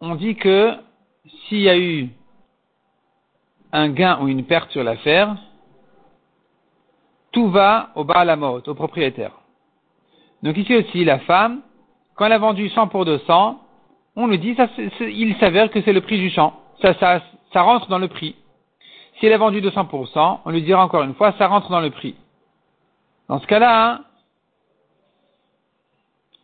on 0.01 0.15
dit 0.17 0.35
que 0.35 0.75
s'il 1.49 1.61
y 1.61 1.69
a 1.71 1.79
eu 1.79 2.09
un 3.73 3.89
gain 3.89 4.19
ou 4.21 4.29
une 4.29 4.45
perte 4.45 4.71
sur 4.73 4.85
l'affaire, 4.85 5.37
tout 7.31 7.49
va 7.49 7.91
au 7.95 8.05
bas 8.05 8.21
à 8.21 8.25
la 8.25 8.37
mode, 8.37 8.69
au 8.69 8.75
propriétaire. 8.75 9.42
Donc 10.43 10.57
ici 10.57 10.75
aussi, 10.75 11.05
la 11.05 11.19
femme, 11.21 11.61
quand 12.15 12.27
elle 12.27 12.33
a 12.33 12.39
vendu 12.39 12.69
100 12.69 12.89
pour 12.89 13.05
200, 13.05 13.61
on 14.17 14.27
lui 14.27 14.39
dit, 14.39 14.55
ça, 14.55 14.69
il 15.01 15.37
s'avère 15.37 15.71
que 15.71 15.81
c'est 15.83 15.93
le 15.93 16.01
prix 16.01 16.19
du 16.19 16.31
champ. 16.31 16.55
Ça, 16.83 17.63
rentre 17.63 17.89
dans 17.89 17.99
le 17.99 18.09
prix. 18.09 18.35
Si 19.19 19.27
elle 19.27 19.33
a 19.33 19.39
vendu 19.39 19.61
200%, 19.61 20.41
on 20.45 20.51
lui 20.51 20.63
dira 20.63 20.85
encore 20.85 21.03
une 21.03 21.15
fois, 21.15 21.33
ça 21.39 21.47
rentre 21.47 21.71
dans 21.71 21.81
le 21.81 21.91
prix. 21.91 22.15
Dans 23.29 23.39
ce 23.39 23.47
cas-là, 23.47 23.87
hein, 23.87 24.01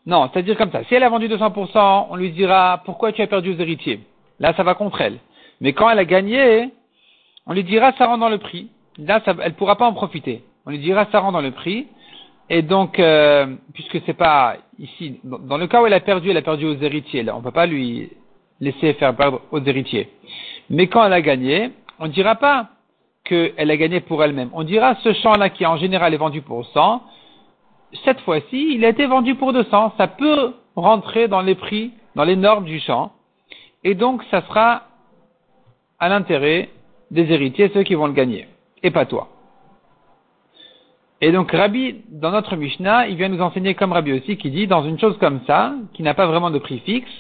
non, 0.06 0.30
c'est-à-dire 0.32 0.56
comme 0.56 0.70
ça. 0.70 0.84
Si 0.84 0.94
elle 0.94 1.02
a 1.02 1.08
vendu 1.10 1.28
200%, 1.28 2.06
on 2.08 2.16
lui 2.16 2.30
dira, 2.30 2.80
pourquoi 2.84 3.12
tu 3.12 3.20
as 3.20 3.26
perdu 3.26 3.54
aux 3.54 3.58
héritiers? 3.58 4.00
Là, 4.38 4.54
ça 4.54 4.62
va 4.62 4.74
contre 4.74 5.00
elle. 5.00 5.18
Mais 5.60 5.72
quand 5.72 5.90
elle 5.90 5.98
a 5.98 6.04
gagné, 6.04 6.70
on 7.46 7.52
lui 7.52 7.64
dira 7.64 7.92
ça 7.92 8.06
rentre 8.06 8.20
dans 8.20 8.28
le 8.28 8.38
prix. 8.38 8.70
Là, 8.96 9.20
elle 9.42 9.54
pourra 9.54 9.76
pas 9.76 9.86
en 9.86 9.92
profiter. 9.92 10.44
On 10.64 10.70
lui 10.70 10.78
dira 10.78 11.06
ça 11.12 11.20
rentre 11.20 11.32
dans 11.32 11.42
le 11.42 11.50
prix. 11.50 11.88
Et 12.50 12.62
donc, 12.62 12.98
euh, 12.98 13.46
puisque 13.74 14.00
c'est 14.06 14.16
pas 14.16 14.56
ici, 14.78 15.20
dans 15.24 15.58
le 15.58 15.66
cas 15.66 15.82
où 15.82 15.86
elle 15.86 15.92
a 15.92 16.00
perdu, 16.00 16.30
elle 16.30 16.36
a 16.36 16.42
perdu 16.42 16.66
aux 16.66 16.76
héritiers. 16.76 17.22
Là, 17.22 17.36
on 17.36 17.42
peut 17.42 17.50
pas 17.50 17.66
lui 17.66 18.10
laisser 18.60 18.94
faire 18.94 19.14
perdre 19.14 19.42
aux 19.50 19.62
héritiers. 19.62 20.08
Mais 20.70 20.86
quand 20.86 21.04
elle 21.04 21.12
a 21.12 21.20
gagné, 21.20 21.70
on 21.98 22.06
ne 22.06 22.12
dira 22.12 22.36
pas 22.36 22.68
qu'elle 23.24 23.70
a 23.70 23.76
gagné 23.76 24.00
pour 24.00 24.24
elle-même. 24.24 24.50
On 24.54 24.64
dira 24.64 24.94
ce 25.02 25.12
champ-là 25.12 25.50
qui 25.50 25.66
en 25.66 25.76
général 25.76 26.14
est 26.14 26.18
vendu 26.18 26.40
pour 26.40 26.64
100, 26.66 27.02
cette 28.04 28.20
fois-ci, 28.20 28.74
il 28.74 28.84
a 28.84 28.88
été 28.88 29.06
vendu 29.06 29.34
pour 29.34 29.52
200. 29.52 29.94
Ça 29.96 30.06
peut 30.06 30.54
rentrer 30.76 31.28
dans 31.28 31.40
les 31.40 31.54
prix, 31.54 31.92
dans 32.14 32.24
les 32.24 32.36
normes 32.36 32.64
du 32.64 32.80
champ. 32.80 33.12
Et 33.84 33.94
donc, 33.94 34.22
ça 34.30 34.42
sera 34.42 34.82
à 35.98 36.08
l'intérêt 36.08 36.68
des 37.10 37.32
héritiers, 37.32 37.70
ceux 37.72 37.82
qui 37.82 37.94
vont 37.94 38.06
le 38.06 38.12
gagner, 38.12 38.46
et 38.82 38.90
pas 38.90 39.06
toi. 39.06 39.28
Et 41.20 41.32
donc 41.32 41.50
Rabbi, 41.50 42.02
dans 42.08 42.30
notre 42.30 42.56
Mishnah, 42.56 43.08
il 43.08 43.16
vient 43.16 43.28
nous 43.28 43.40
enseigner 43.40 43.74
comme 43.74 43.92
Rabbi 43.92 44.12
aussi, 44.12 44.36
qui 44.36 44.50
dit, 44.50 44.66
dans 44.66 44.84
une 44.84 44.98
chose 44.98 45.18
comme 45.18 45.40
ça, 45.46 45.74
qui 45.94 46.02
n'a 46.02 46.14
pas 46.14 46.26
vraiment 46.26 46.50
de 46.50 46.58
prix 46.58 46.78
fixe, 46.80 47.10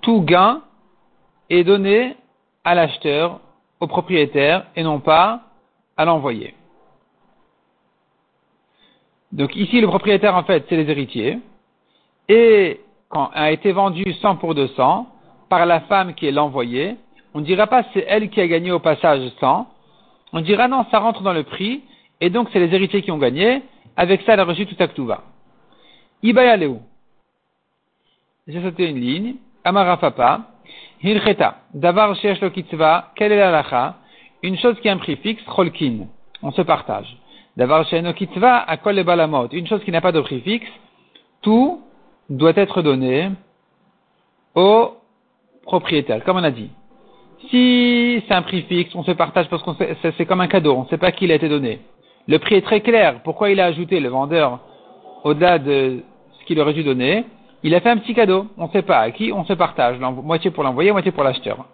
tout 0.00 0.22
gain 0.22 0.62
est 1.50 1.64
donné 1.64 2.16
à 2.64 2.74
l'acheteur, 2.74 3.40
au 3.80 3.86
propriétaire, 3.86 4.66
et 4.74 4.82
non 4.82 5.00
pas 5.00 5.42
à 5.96 6.04
l'envoyé. 6.04 6.54
Donc 9.32 9.54
ici, 9.54 9.80
le 9.80 9.86
propriétaire, 9.86 10.34
en 10.34 10.44
fait, 10.44 10.64
c'est 10.68 10.76
les 10.76 10.90
héritiers, 10.90 11.38
et 12.28 12.80
quand 13.08 13.30
a 13.34 13.50
été 13.50 13.72
vendu 13.72 14.04
100 14.14 14.36
pour 14.36 14.54
200, 14.54 15.06
par 15.48 15.66
la 15.66 15.80
femme 15.80 16.14
qui 16.14 16.26
est 16.26 16.32
l'envoyé, 16.32 16.96
on 17.34 17.40
ne 17.40 17.44
dira 17.44 17.66
pas 17.66 17.84
c'est 17.92 18.04
elle 18.08 18.30
qui 18.30 18.40
a 18.40 18.46
gagné 18.48 18.72
au 18.72 18.80
passage 18.80 19.30
100. 19.40 19.66
On 20.32 20.40
dira 20.40 20.68
non, 20.68 20.86
ça 20.90 20.98
rentre 20.98 21.22
dans 21.22 21.32
le 21.32 21.44
prix, 21.44 21.82
et 22.20 22.30
donc 22.30 22.48
c'est 22.52 22.58
les 22.58 22.74
héritiers 22.74 23.02
qui 23.02 23.10
ont 23.10 23.18
gagné. 23.18 23.62
Avec 23.96 24.22
ça, 24.22 24.34
elle 24.34 24.40
a 24.40 24.44
reçu 24.44 24.66
tout 24.66 24.76
Aktuva. 24.78 25.22
Ibayaleu. 26.22 26.78
J'ai 28.46 28.62
sauté 28.62 28.88
une 28.88 29.00
ligne. 29.00 29.34
Amarafapa. 29.64 30.42
Hilcheta. 31.02 31.58
Davar 31.74 32.14
shesh 32.16 32.40
lo 32.40 32.50
kitzva. 32.50 33.12
Quelle 33.16 33.32
est 33.32 33.38
la 33.38 33.96
Une 34.42 34.56
chose 34.58 34.78
qui 34.80 34.88
a 34.88 34.92
un 34.92 34.98
prix 34.98 35.16
fixe, 35.16 35.42
cholkin. 35.44 36.06
On 36.42 36.52
se 36.52 36.62
partage. 36.62 37.16
Davar 37.56 37.86
shesh 37.86 38.14
kitzva, 38.14 38.58
akol 38.58 39.02
balamot? 39.02 39.48
Une 39.52 39.66
chose 39.66 39.82
qui 39.84 39.90
n'a 39.90 40.00
pas 40.00 40.12
de 40.12 40.20
prix 40.20 40.40
fixe, 40.40 40.68
tout 41.42 41.82
doit 42.28 42.56
être 42.56 42.82
donné 42.82 43.30
au 44.54 44.94
propriétaire, 45.62 46.24
comme 46.24 46.36
on 46.36 46.44
a 46.44 46.50
dit. 46.50 46.70
Si 47.50 48.22
c'est 48.26 48.34
un 48.34 48.42
prix 48.42 48.62
fixe, 48.62 48.94
on 48.94 49.04
se 49.04 49.12
partage 49.12 49.48
parce 49.48 49.62
que 49.62 49.70
c'est 50.16 50.26
comme 50.26 50.40
un 50.40 50.48
cadeau, 50.48 50.74
on 50.74 50.84
ne 50.84 50.88
sait 50.88 50.98
pas 50.98 51.12
qui 51.12 51.24
il 51.24 51.32
a 51.32 51.34
été 51.34 51.48
donné. 51.48 51.80
Le 52.28 52.38
prix 52.38 52.56
est 52.56 52.62
très 52.62 52.80
clair. 52.80 53.20
Pourquoi 53.22 53.50
il 53.50 53.60
a 53.60 53.66
ajouté 53.66 54.00
le 54.00 54.08
vendeur 54.08 54.60
au-delà 55.24 55.58
de 55.58 56.02
ce 56.38 56.44
qu'il 56.46 56.60
aurait 56.60 56.72
dû 56.72 56.82
donner? 56.82 57.24
Il 57.62 57.74
a 57.74 57.80
fait 57.80 57.90
un 57.90 57.98
petit 57.98 58.14
cadeau. 58.14 58.46
On 58.58 58.66
ne 58.66 58.70
sait 58.70 58.82
pas 58.82 58.98
à 58.98 59.10
qui, 59.10 59.32
on 59.32 59.44
se 59.44 59.52
partage. 59.52 59.98
Moitié 59.98 60.50
pour 60.50 60.64
l'envoyer, 60.64 60.92
moitié 60.92 61.12
pour 61.12 61.24
l'acheteur. 61.24 61.64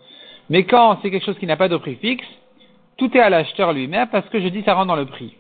Mais 0.51 0.65
quand 0.65 0.99
c'est 1.01 1.11
quelque 1.11 1.25
chose 1.25 1.39
qui 1.39 1.47
n'a 1.47 1.57
pas 1.57 1.69
de 1.69 1.77
prix 1.77 1.97
fixe, 1.97 2.27
tout 2.97 3.17
est 3.17 3.21
à 3.21 3.31
l'acheteur 3.31 3.73
lui-même 3.73 4.09
parce 4.09 4.29
que 4.29 4.41
je 4.41 4.49
dis 4.49 4.63
ça 4.63 4.75
rentre 4.75 4.89
dans 4.89 4.97
le 4.97 5.07
prix. 5.07 5.35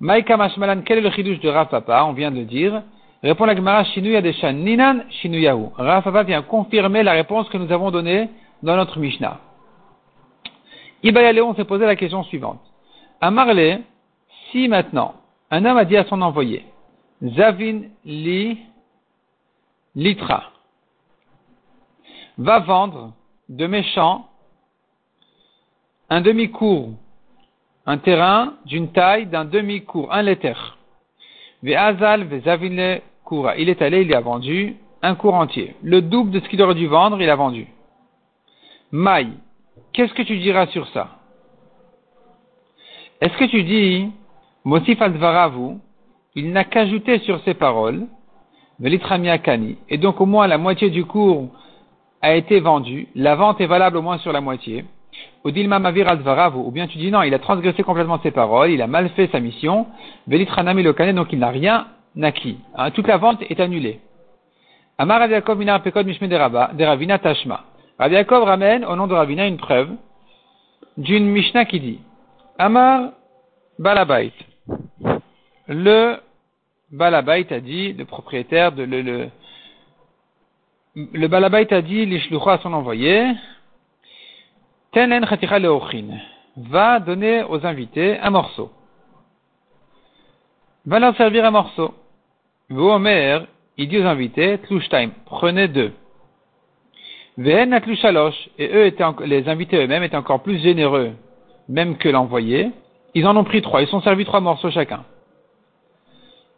Maïka 0.00 0.36
Mashmalan, 0.36 0.82
quel 0.84 0.98
est 0.98 1.02
le 1.02 1.10
chidouche 1.10 1.40
de 1.40 1.48
Rav 1.48 1.68
Papa? 1.68 2.04
On 2.08 2.12
vient 2.12 2.30
de 2.30 2.42
dire. 2.42 2.82
Répond 3.22 3.44
la 3.44 3.54
Gemara 3.54 3.84
Shinuya 3.84 4.22
Deshan 4.22 4.54
Ninan 4.54 5.04
Shinuyahu. 5.10 5.72
Rafava 5.76 6.22
vient 6.22 6.40
confirmer 6.40 7.02
la 7.02 7.12
réponse 7.12 7.48
que 7.50 7.58
nous 7.58 7.70
avons 7.70 7.90
donnée 7.90 8.30
dans 8.62 8.76
notre 8.76 8.98
Mishnah. 8.98 9.38
Ibayaléon 11.02 11.54
s'est 11.54 11.64
posé 11.64 11.84
la 11.84 11.96
question 11.96 12.22
suivante. 12.24 12.60
À 13.20 13.30
Marley, 13.30 13.82
si 14.50 14.66
maintenant 14.68 15.14
un 15.50 15.64
homme 15.64 15.76
a 15.76 15.84
dit 15.84 15.96
à 15.96 16.04
son 16.04 16.22
envoyé, 16.22 16.64
Zavin 17.22 17.82
li 18.04 18.58
litra, 19.94 20.44
va 22.38 22.60
vendre 22.60 23.12
de 23.50 23.66
méchants 23.66 24.26
un 26.08 26.22
demi-cours, 26.22 26.90
un 27.84 27.98
terrain 27.98 28.54
d'une 28.64 28.90
taille 28.90 29.26
d'un 29.26 29.44
demi-cours, 29.44 30.12
un 30.12 30.22
letter. 30.22 30.54
Ve'azal 31.62 32.24
ve'zavin 32.24 33.00
kura. 33.24 33.56
Il 33.58 33.68
est 33.68 33.82
allé, 33.82 34.02
il 34.02 34.14
a 34.14 34.20
vendu 34.20 34.76
un 35.02 35.14
cours 35.14 35.34
entier. 35.34 35.76
Le 35.82 36.00
double 36.00 36.30
de 36.30 36.40
ce 36.40 36.48
qu'il 36.48 36.62
aurait 36.62 36.74
dû 36.74 36.86
vendre, 36.86 37.20
il 37.20 37.28
a 37.28 37.36
vendu. 37.36 37.68
Maï, 38.90 39.28
qu'est-ce 39.92 40.14
que 40.14 40.22
tu 40.22 40.38
diras 40.38 40.66
sur 40.68 40.88
ça? 40.88 41.19
Est-ce 43.20 43.36
que 43.36 43.44
tu 43.44 43.62
dis, 43.64 44.10
Mosif 44.64 45.00
al 45.02 45.14
il 46.36 46.52
n'a 46.52 46.64
qu'ajouté 46.64 47.18
sur 47.20 47.40
ses 47.40 47.54
paroles, 47.54 48.06
Kani, 49.42 49.76
et 49.88 49.98
donc 49.98 50.20
au 50.20 50.26
moins 50.26 50.46
la 50.46 50.58
moitié 50.58 50.90
du 50.90 51.04
cours 51.04 51.48
a 52.22 52.34
été 52.34 52.60
vendu, 52.60 53.08
la 53.14 53.34
vente 53.34 53.60
est 53.60 53.66
valable 53.66 53.98
au 53.98 54.02
moins 54.02 54.18
sur 54.18 54.32
la 54.32 54.40
moitié, 54.40 54.84
ou 55.44 55.50
bien 55.50 56.86
tu 56.86 56.98
dis 56.98 57.10
non, 57.10 57.22
il 57.22 57.34
a 57.34 57.38
transgressé 57.38 57.82
complètement 57.82 58.20
ses 58.22 58.30
paroles, 58.30 58.70
il 58.70 58.80
a 58.80 58.86
mal 58.86 59.08
fait 59.10 59.28
sa 59.32 59.40
mission, 59.40 59.86
Velitranami 60.26 60.82
donc 60.82 61.32
il 61.32 61.38
n'a 61.38 61.50
rien 61.50 61.88
acquis. 62.22 62.58
Hein, 62.74 62.90
toute 62.90 63.06
la 63.06 63.18
vente 63.18 63.42
est 63.42 63.60
annulée. 63.60 64.00
Amar 64.98 65.26
Yaakov 65.26 65.58
Minar 65.58 65.82
Pekod 65.82 66.06
Mishme 66.06 66.28
de 66.28 66.84
Ravina 66.84 67.18
Tashma. 67.18 67.64
Rabbi 67.98 68.14
Yaakov 68.14 68.44
ramène 68.44 68.84
au 68.84 68.96
nom 68.96 69.06
de 69.06 69.14
Ravina 69.14 69.46
une 69.46 69.56
preuve 69.56 69.90
d'une 70.96 71.26
Mishnah 71.26 71.64
qui 71.64 71.80
dit 71.80 72.00
Amar 72.60 73.12
Balabait. 73.78 74.32
Le 75.66 76.18
Balabait 76.92 77.50
a 77.54 77.60
dit, 77.60 77.94
le 77.94 78.04
propriétaire 78.04 78.72
de 78.72 78.82
le, 78.82 79.30
le, 80.94 81.26
Balabait 81.28 81.72
a 81.72 81.80
dit, 81.80 82.04
l'Ishlucha 82.04 82.58
son 82.58 82.74
envoyé, 82.74 83.32
Tenen 84.92 85.26
Chaticha 85.26 85.58
Leochin, 85.58 86.18
va 86.58 87.00
donner 87.00 87.44
aux 87.44 87.64
invités 87.64 88.18
un 88.18 88.28
morceau. 88.28 88.70
Va 90.84 90.98
leur 90.98 91.16
servir 91.16 91.46
un 91.46 91.52
morceau. 91.52 91.94
Omer, 92.70 93.46
il 93.78 93.88
dit 93.88 93.98
aux 93.98 94.06
invités, 94.06 94.58
Tlushtaim, 94.58 95.12
prenez 95.24 95.68
deux. 95.68 95.94
Ven 97.38 97.72
et 97.72 98.68
eux 98.68 98.84
étaient, 98.84 99.04
les 99.24 99.48
invités 99.48 99.82
eux-mêmes 99.82 100.02
étaient 100.02 100.14
encore 100.14 100.42
plus 100.42 100.58
généreux, 100.58 101.14
même 101.70 101.96
que 101.96 102.08
l'envoyé. 102.08 102.70
Ils 103.14 103.26
en 103.26 103.36
ont 103.36 103.44
pris 103.44 103.62
trois, 103.62 103.80
ils 103.80 103.88
sont 103.88 104.02
servis 104.02 104.24
trois 104.24 104.40
morceaux 104.40 104.70
chacun. 104.70 105.04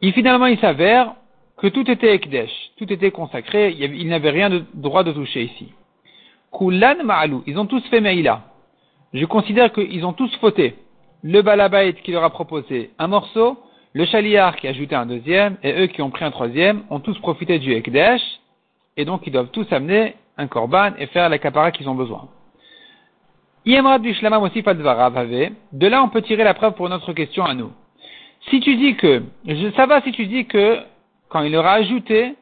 Et 0.00 0.10
finalement, 0.12 0.46
il 0.46 0.58
s'avère 0.58 1.14
que 1.58 1.68
tout 1.68 1.88
était 1.88 2.14
Ekdesh, 2.14 2.50
tout 2.76 2.92
était 2.92 3.12
consacré, 3.12 3.70
il 3.78 4.08
n'avait 4.08 4.30
rien 4.30 4.50
de 4.50 4.64
droit 4.74 5.04
de 5.04 5.12
toucher 5.12 5.44
ici. 5.44 5.72
Kulan 6.52 7.04
Ma'alou, 7.04 7.44
ils 7.46 7.58
ont 7.58 7.66
tous 7.66 7.82
fait 7.88 8.00
Meïla. 8.00 8.42
Je 9.14 9.24
considère 9.26 9.72
qu'ils 9.72 10.04
ont 10.04 10.12
tous 10.12 10.34
fauté. 10.36 10.74
Le 11.22 11.40
Balabait 11.40 11.94
qui 12.02 12.10
leur 12.10 12.24
a 12.24 12.30
proposé 12.30 12.90
un 12.98 13.06
morceau, 13.06 13.58
le 13.92 14.04
Chaliar 14.06 14.56
qui 14.56 14.66
a 14.66 14.70
ajouté 14.70 14.94
un 14.94 15.06
deuxième, 15.06 15.56
et 15.62 15.72
eux 15.80 15.86
qui 15.86 16.02
ont 16.02 16.10
pris 16.10 16.24
un 16.24 16.30
troisième, 16.30 16.82
ont 16.90 16.98
tous 16.98 17.18
profité 17.20 17.58
du 17.58 17.72
Ekdesh, 17.72 18.22
et 18.96 19.04
donc 19.04 19.22
ils 19.26 19.32
doivent 19.32 19.50
tous 19.52 19.70
amener 19.70 20.16
un 20.36 20.48
korban 20.48 20.92
et 20.98 21.06
faire 21.06 21.28
la 21.28 21.38
capara 21.38 21.70
qu'ils 21.70 21.88
ont 21.88 21.94
besoin. 21.94 22.28
De 23.64 23.76
là, 25.86 26.02
on 26.02 26.08
peut 26.08 26.22
tirer 26.22 26.44
la 26.44 26.54
preuve 26.54 26.74
pour 26.74 26.88
notre 26.88 27.12
question 27.12 27.44
à 27.44 27.54
nous. 27.54 27.70
Si 28.50 28.60
tu 28.60 28.76
dis 28.76 28.96
que, 28.96 29.22
ça 29.76 29.86
va 29.86 30.02
si 30.02 30.12
tu 30.12 30.26
dis 30.26 30.46
que, 30.46 30.78
quand 31.28 31.42
il 31.42 31.54
aura 31.56 31.74
ajouté, 31.74 32.34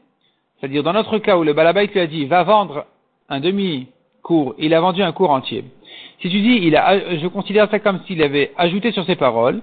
c'est-à-dire 0.59 0.83
dans 0.83 0.95
notre 0.95 1.19
cas 1.19 1.37
où 1.37 1.45
le 1.45 1.53
balabait 1.53 1.87
lui 1.87 2.01
a 2.01 2.07
dit, 2.07 2.25
va 2.25 2.43
vendre 2.43 2.87
un 3.29 3.41
demi-cours, 3.41 4.55
il 4.59 4.73
a 4.75 4.81
vendu 4.81 5.03
un 5.03 5.13
cours 5.13 5.31
entier. 5.31 5.65
Si 6.23 6.31
tu 6.31 6.41
dis, 6.41 6.59
il 6.63 6.77
a, 6.77 7.17
je 7.19 7.27
considère 7.27 7.71
ça 7.71 7.79
comme 7.79 8.01
s'il 8.07 8.23
avait 8.23 8.53
ajouté 8.57 8.93
sur 8.93 9.05
ses 9.05 9.17
paroles, 9.17 9.61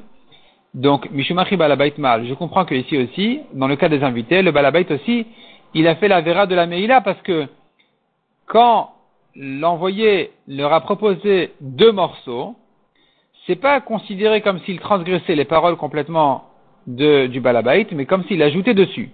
donc, 0.73 1.09
Mishumachi 1.09 1.55
balabait 1.55 1.93
mal. 1.97 2.27
Je 2.27 2.33
comprends 2.35 2.65
que 2.65 2.75
ici 2.75 2.97
aussi, 2.97 3.39
dans 3.53 3.67
le 3.67 3.75
cas 3.75 3.89
des 3.89 4.03
invités, 4.03 4.43
le 4.43 4.51
balabait 4.51 4.91
aussi, 4.91 5.25
il 5.73 5.87
a 5.87 5.95
fait 5.95 6.07
la 6.07 6.21
vera 6.21 6.45
de 6.45 6.53
la 6.53 6.67
Meïla 6.67 7.01
parce 7.01 7.21
que 7.21 7.47
quand 8.45 8.91
l'envoyé 9.37 10.31
leur 10.47 10.73
a 10.73 10.81
proposé 10.81 11.51
deux 11.61 11.91
morceaux, 11.91 12.55
c'est 13.45 13.55
pas 13.55 13.79
considéré 13.81 14.41
comme 14.41 14.59
s'il 14.59 14.79
transgressait 14.79 15.35
les 15.35 15.45
paroles 15.45 15.77
complètement 15.77 16.45
du 16.87 17.39
balabait, 17.39 17.87
mais 17.91 18.05
comme 18.05 18.23
s'il 18.25 18.41
ajoutait 18.41 18.73
dessus. 18.73 19.11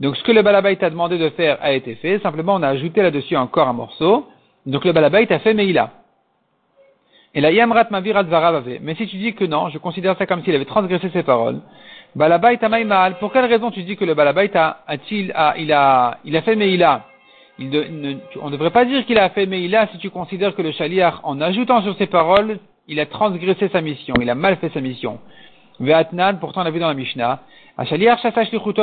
Donc 0.00 0.16
ce 0.16 0.22
que 0.22 0.32
le 0.32 0.42
balabait 0.42 0.82
a 0.82 0.90
demandé 0.90 1.18
de 1.18 1.28
faire 1.30 1.58
a 1.60 1.72
été 1.72 1.94
fait, 1.96 2.20
simplement 2.20 2.54
on 2.54 2.62
a 2.62 2.68
ajouté 2.68 3.02
là-dessus 3.02 3.36
encore 3.36 3.68
un 3.68 3.74
morceau, 3.74 4.26
donc 4.64 4.84
le 4.84 4.92
balabait 4.92 5.30
a 5.30 5.38
fait 5.40 5.52
Meïla. 5.52 5.90
Et 7.34 7.40
la 7.40 7.52
yamrat 7.52 7.86
mavirat 7.90 8.24
varavave. 8.24 8.78
Mais 8.80 8.94
si 8.96 9.06
tu 9.06 9.16
dis 9.16 9.34
que 9.34 9.44
non, 9.44 9.68
je 9.68 9.78
considère 9.78 10.16
ça 10.16 10.26
comme 10.26 10.42
s'il 10.42 10.54
avait 10.54 10.64
transgressé 10.64 11.10
ses 11.10 11.22
paroles, 11.22 11.60
balabait 12.16 12.58
a 12.62 13.10
pour 13.12 13.32
quelle 13.32 13.44
raison 13.44 13.70
tu 13.70 13.82
dis 13.82 13.96
que 13.96 14.04
le 14.04 14.14
balabait 14.14 14.56
a, 14.56 14.78
a-t-il, 14.86 15.32
a, 15.34 15.54
il 15.58 15.72
a, 15.72 16.18
il 16.24 16.36
a 16.36 16.42
fait 16.42 16.56
Meïla? 16.56 17.04
On 17.60 18.46
ne 18.46 18.52
devrait 18.52 18.70
pas 18.70 18.84
dire 18.84 19.04
qu'il 19.04 19.18
a 19.18 19.28
fait 19.30 19.46
Meïla 19.46 19.88
si 19.92 19.98
tu 19.98 20.10
considères 20.10 20.54
que 20.54 20.62
le 20.62 20.72
chaliar, 20.72 21.20
en 21.24 21.40
ajoutant 21.40 21.82
sur 21.82 21.96
ses 21.96 22.06
paroles, 22.06 22.58
il 22.88 22.98
a 23.00 23.06
transgressé 23.06 23.68
sa 23.68 23.80
mission, 23.80 24.14
il 24.20 24.30
a 24.30 24.34
mal 24.34 24.56
fait 24.56 24.70
sa 24.72 24.80
mission. 24.80 25.18
Ve'atnan, 25.78 26.38
pourtant 26.40 26.62
on 26.62 26.64
l'a 26.64 26.70
vu 26.70 26.80
dans 26.80 26.88
la 26.88 26.94
Mishnah, 26.94 27.40
un 27.76 27.84
chaliar 27.84 28.18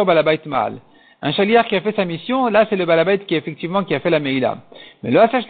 balabait 0.06 0.42
mal. 0.46 0.80
Un 1.22 1.32
chaliar 1.32 1.66
qui 1.66 1.76
a 1.76 1.82
fait 1.82 1.96
sa 1.96 2.06
mission, 2.06 2.48
là 2.48 2.68
c'est 2.70 2.76
le 2.76 2.86
balabait 2.86 3.20
qui 3.20 3.34
effectivement 3.34 3.84
qui 3.84 3.96
a 3.96 4.00
fait 4.00 4.12
la 4.12 4.20
Meïla. 4.20 4.60
Mais 5.02 5.10
le 5.12 5.20
hasash 5.22 5.46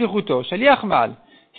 chaliar 0.50 0.86
mal. 0.86 1.12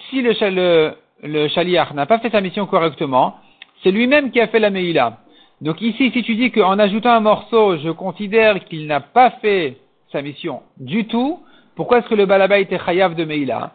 Si 0.09 0.23
le, 0.23 0.95
le, 1.23 1.95
n'a 1.95 2.07
pas 2.07 2.19
fait 2.19 2.31
sa 2.31 2.41
mission 2.41 2.67
correctement, 2.67 3.37
c'est 3.83 3.91
lui-même 3.91 4.31
qui 4.31 4.41
a 4.41 4.49
fait 4.49 4.61
la 4.61 4.71
Meïla. 4.71 5.19
Donc 5.61 5.83
ici, 5.83 6.11
si 6.13 6.23
tu 6.23 6.35
dis 6.37 6.51
qu'en 6.51 6.79
ajoutant 6.79 7.11
un 7.11 7.21
morceau, 7.21 7.77
je 7.79 7.91
considère 7.91 8.65
qu'il 8.65 8.87
n'a 8.87 9.01
pas 9.01 9.31
fait 9.43 9.77
sa 10.13 10.23
mission 10.23 10.63
du 10.79 11.07
tout, 11.07 11.41
pourquoi 11.79 11.99
est-ce 11.99 12.09
que 12.09 12.17
le 12.17 12.27
balaba 12.27 12.59
était 12.59 12.81
chayav 12.85 13.15
de 13.15 13.25
Meïla 13.25 13.71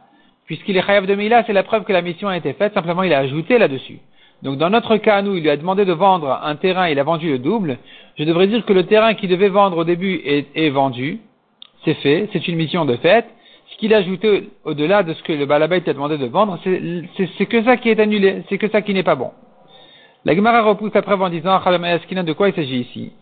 Puisqu'il 0.45 0.75
est 0.75 0.85
chayav 0.85 1.05
de 1.05 1.15
Meïla, 1.15 1.45
c'est 1.45 1.53
la 1.53 1.63
preuve 1.63 1.85
que 1.85 1.93
la 1.93 2.01
mission 2.01 2.27
a 2.27 2.35
été 2.35 2.51
faite, 2.51 2.73
simplement 2.73 3.01
il 3.03 3.13
a 3.13 3.19
ajouté 3.19 3.57
là-dessus. 3.57 3.99
Donc 4.41 4.57
dans 4.57 4.69
notre 4.69 4.97
cas, 4.97 5.21
nous, 5.21 5.37
il 5.37 5.41
lui 5.41 5.49
a 5.49 5.55
demandé 5.55 5.85
de 5.85 5.93
vendre 5.93 6.37
un 6.43 6.55
terrain, 6.57 6.89
il 6.89 6.99
a 6.99 7.03
vendu 7.03 7.29
le 7.29 7.39
double. 7.39 7.77
Je 8.17 8.25
devrais 8.25 8.47
dire 8.47 8.65
que 8.65 8.73
le 8.73 8.83
terrain 8.87 9.13
qu'il 9.13 9.29
devait 9.29 9.47
vendre 9.47 9.77
au 9.77 9.85
début 9.85 10.21
est, 10.25 10.69
vendu. 10.69 11.21
C'est 11.85 11.93
fait, 11.93 12.27
c'est 12.33 12.45
une 12.49 12.57
mission 12.57 12.83
de 12.83 12.97
fait. 12.97 13.25
Ce 13.71 13.77
qu'il 13.77 13.93
a 13.93 13.99
ajouté 13.99 14.49
au-delà 14.65 15.03
de 15.03 15.13
ce 15.13 15.23
que 15.23 15.31
le 15.31 15.45
balaba 15.45 15.77
a 15.77 15.79
demandé 15.79 16.17
de 16.17 16.25
vendre, 16.25 16.59
c'est 16.65 17.45
que 17.45 17.63
ça 17.63 17.77
qui 17.77 17.87
est 17.87 18.01
annulé, 18.01 18.43
c'est 18.49 18.57
que 18.57 18.67
ça 18.67 18.81
qui 18.81 18.93
n'est 18.93 19.03
pas 19.03 19.15
bon. 19.15 19.31
La 20.25 20.35
Gemara 20.35 20.61
repousse 20.61 20.93
la 20.93 21.03
preuve 21.03 21.21
en 21.21 21.29
disant, 21.29 21.57
de 21.57 22.33
quoi 22.33 22.49
il 22.49 22.53
s'agit 22.53 22.81
ici? 22.81 23.13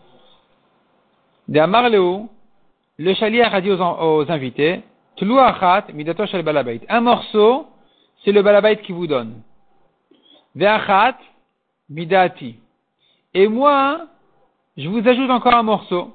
De 1.46 1.60
Amarleo, 1.60 2.28
le 3.02 3.14
chaliar 3.14 3.52
a 3.52 3.60
dit 3.60 3.70
aux, 3.70 4.30
invités, 4.30 4.82
Un 6.88 7.00
morceau, 7.00 7.66
c'est 8.24 8.32
le 8.32 8.42
balabait 8.42 8.76
qui 8.76 8.92
vous 8.92 9.08
donne. 9.08 9.42
Ve'achat, 10.54 11.18
midati. 11.90 12.56
Et 13.34 13.48
moi, 13.48 14.02
je 14.76 14.88
vous 14.88 15.06
ajoute 15.06 15.30
encore 15.30 15.54
un 15.54 15.64
morceau. 15.64 16.12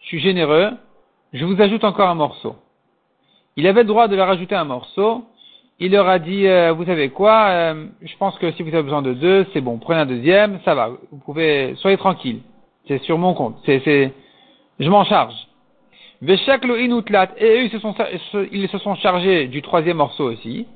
Je 0.00 0.06
suis 0.06 0.20
généreux, 0.20 0.70
je 1.32 1.44
vous 1.44 1.60
ajoute 1.60 1.82
encore 1.82 2.08
un 2.08 2.14
morceau. 2.14 2.54
Il 3.56 3.66
avait 3.66 3.82
le 3.82 3.88
droit 3.88 4.06
de 4.06 4.14
leur 4.14 4.30
ajouter 4.30 4.54
un 4.54 4.64
morceau. 4.64 5.24
Il 5.80 5.92
leur 5.92 6.08
a 6.08 6.20
dit, 6.20 6.46
euh, 6.46 6.72
vous 6.72 6.84
savez 6.84 7.08
quoi, 7.10 7.48
euh, 7.48 7.86
je 8.02 8.16
pense 8.18 8.38
que 8.38 8.52
si 8.52 8.62
vous 8.62 8.68
avez 8.68 8.82
besoin 8.82 9.02
de 9.02 9.14
deux, 9.14 9.46
c'est 9.52 9.62
bon, 9.62 9.78
prenez 9.78 10.00
un 10.00 10.06
deuxième, 10.06 10.60
ça 10.64 10.74
va, 10.74 10.90
vous 11.10 11.18
pouvez, 11.24 11.74
soyez 11.76 11.96
tranquille. 11.96 12.42
C'est 12.86 13.02
sur 13.02 13.18
mon 13.18 13.34
compte, 13.34 13.56
c'est, 13.64 14.12
je 14.78 14.88
m'en 14.88 15.04
charge. 15.04 15.34
Et 16.22 16.26
eux, 16.26 17.62
ils 17.62 17.70
se, 17.70 17.78
sont, 17.78 17.94
ils 18.52 18.68
se 18.68 18.78
sont 18.78 18.94
chargés 18.96 19.46
du 19.46 19.62
troisième 19.62 19.96
morceau 19.96 20.24
aussi. 20.24 20.66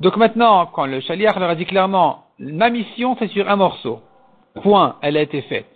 Donc 0.00 0.16
maintenant, 0.16 0.66
quand 0.66 0.84
le 0.86 1.00
chaliar 1.00 1.38
leur 1.38 1.50
a 1.50 1.54
dit 1.54 1.64
clairement, 1.64 2.24
ma 2.38 2.68
mission 2.68 3.16
c'est 3.18 3.28
sur 3.28 3.48
un 3.48 3.56
morceau. 3.56 4.00
Point, 4.62 4.96
elle 5.00 5.16
a 5.16 5.22
été 5.22 5.40
faite. 5.42 5.66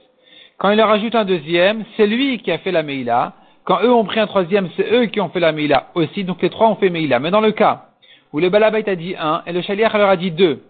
Quand 0.59 0.71
il 0.71 0.77
leur 0.77 0.91
ajoute 0.91 1.15
un 1.15 1.25
deuxième, 1.25 1.85
c'est 1.97 2.07
lui 2.07 2.39
qui 2.39 2.51
a 2.51 2.59
fait 2.59 2.73
la 2.73 2.83
Meïla. 2.83 3.33
Quand 3.65 3.83
eux 3.83 3.93
ont 3.93 4.05
pris 4.05 4.21
un 4.21 4.27
troisième, 4.27 4.69
c'est 4.77 4.93
eux 4.93 5.07
qui 5.07 5.21
ont 5.21 5.31
fait 5.31 5.41
la 5.41 5.53
Meïla 5.53 5.89
aussi. 5.95 6.25
Donc 6.25 6.43
les 6.43 6.51
trois 6.51 6.69
ont 6.69 6.77
fait 6.77 6.91
Meïla. 6.91 7.19
Mais 7.19 7.31
dans 7.31 7.41
le 7.41 7.53
cas 7.53 7.87
où 8.33 8.39
le 8.39 8.51
Balabait 8.51 8.89
a 8.89 8.97
dit 8.97 9.15
un 9.19 9.43
et 9.47 9.53
le 9.53 9.63
chaliar 9.63 9.97
leur 9.97 10.11
a 10.11 10.17
dit 10.17 10.31
deux, 10.31 10.63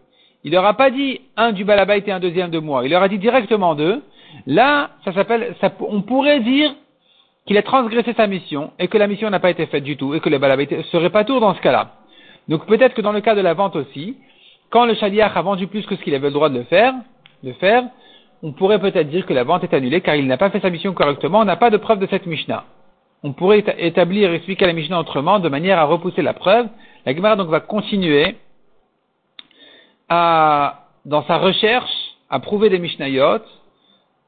il 0.45 0.53
leur 0.53 0.65
a 0.65 0.75
pas 0.75 0.91
dit 0.91 1.21
un 1.37 1.51
du 1.51 1.65
Balabait 1.65 2.05
et 2.07 2.13
un 2.13 2.21
deuxième 2.21 2.51
de 2.51 2.61
moi. 2.61 2.85
Il 2.85 2.91
leur 2.91 3.03
a 3.03 3.09
dit 3.09 3.19
directement 3.19 3.75
deux. 3.75 4.03
Là, 4.47 4.91
ça 5.05 5.13
s'appelle, 5.13 5.57
on 5.81 6.03
pourrait 6.03 6.41
dire 6.41 6.73
qu'il 7.47 7.57
a 7.57 7.63
transgressé 7.63 8.13
sa 8.15 8.27
mission 8.27 8.73
et 8.79 8.89
que 8.89 8.99
la 8.99 9.07
mission 9.07 9.31
n'a 9.31 9.41
pas 9.41 9.51
été 9.51 9.67
faite 9.67 9.85
du 9.85 9.97
tout 9.97 10.15
et 10.15 10.21
que 10.21 10.29
le 10.29 10.39
balabé 10.39 10.69
serait 10.91 11.11
pas 11.11 11.25
tour 11.25 11.41
dans 11.41 11.55
ce 11.55 11.61
cas-là. 11.61 11.93
Donc 12.49 12.67
peut-être 12.67 12.95
que 12.95 13.03
dans 13.03 13.13
le 13.13 13.21
cas 13.21 13.35
de 13.35 13.41
la 13.41 13.55
vente 13.55 13.77
aussi, 13.77 14.17
quand 14.71 14.85
le 14.85 14.95
chaliach 14.95 15.37
a 15.37 15.43
vendu 15.43 15.69
plus 15.69 15.87
que 15.87 15.97
ce 15.97 16.03
qu'il 16.03 16.15
avait 16.15 16.29
le 16.29 16.35
droit 16.35 16.49
de 16.49 16.59
le 16.59 16.65
faire, 16.65 17.85
on 18.43 18.53
pourrait 18.53 18.81
peut-être 18.81 19.09
dire 19.09 19.27
que 19.27 19.33
la 19.33 19.45
vente 19.45 19.63
est 19.63 19.75
annulée 19.75 20.01
car 20.01 20.17
il 20.17 20.27
n'a 20.27 20.37
pas 20.37 20.51
fait 20.51 20.61
sa 20.61 20.71
mission 20.71 20.93
correctement, 20.93 21.41
on 21.41 21.45
n'a 21.45 21.57
pas 21.57 21.71
de 21.71 21.77
preuve 21.77 22.01
de 22.01 22.07
cette 22.07 22.27
Mishnah. 22.27 22.65
On 23.23 23.33
pourrait 23.33 23.65
établir 23.79 24.33
expliquer 24.33 24.67
la 24.67 24.73
Mishnah 24.73 25.01
autrement 25.01 25.39
de 25.39 25.49
manière 25.49 25.79
à 25.79 25.85
repousser 25.85 26.23
la 26.23 26.35
preuve. 26.35 26.69
La 27.07 27.15
Gemara 27.15 27.37
donc 27.37 27.49
va 27.49 27.61
continuer 27.61 28.37
à, 30.09 30.87
dans 31.05 31.25
sa 31.25 31.39
recherche 31.39 31.91
à 32.29 32.41
prouver 32.41 32.69
des 32.71 32.79
Mishnayot 32.79 33.41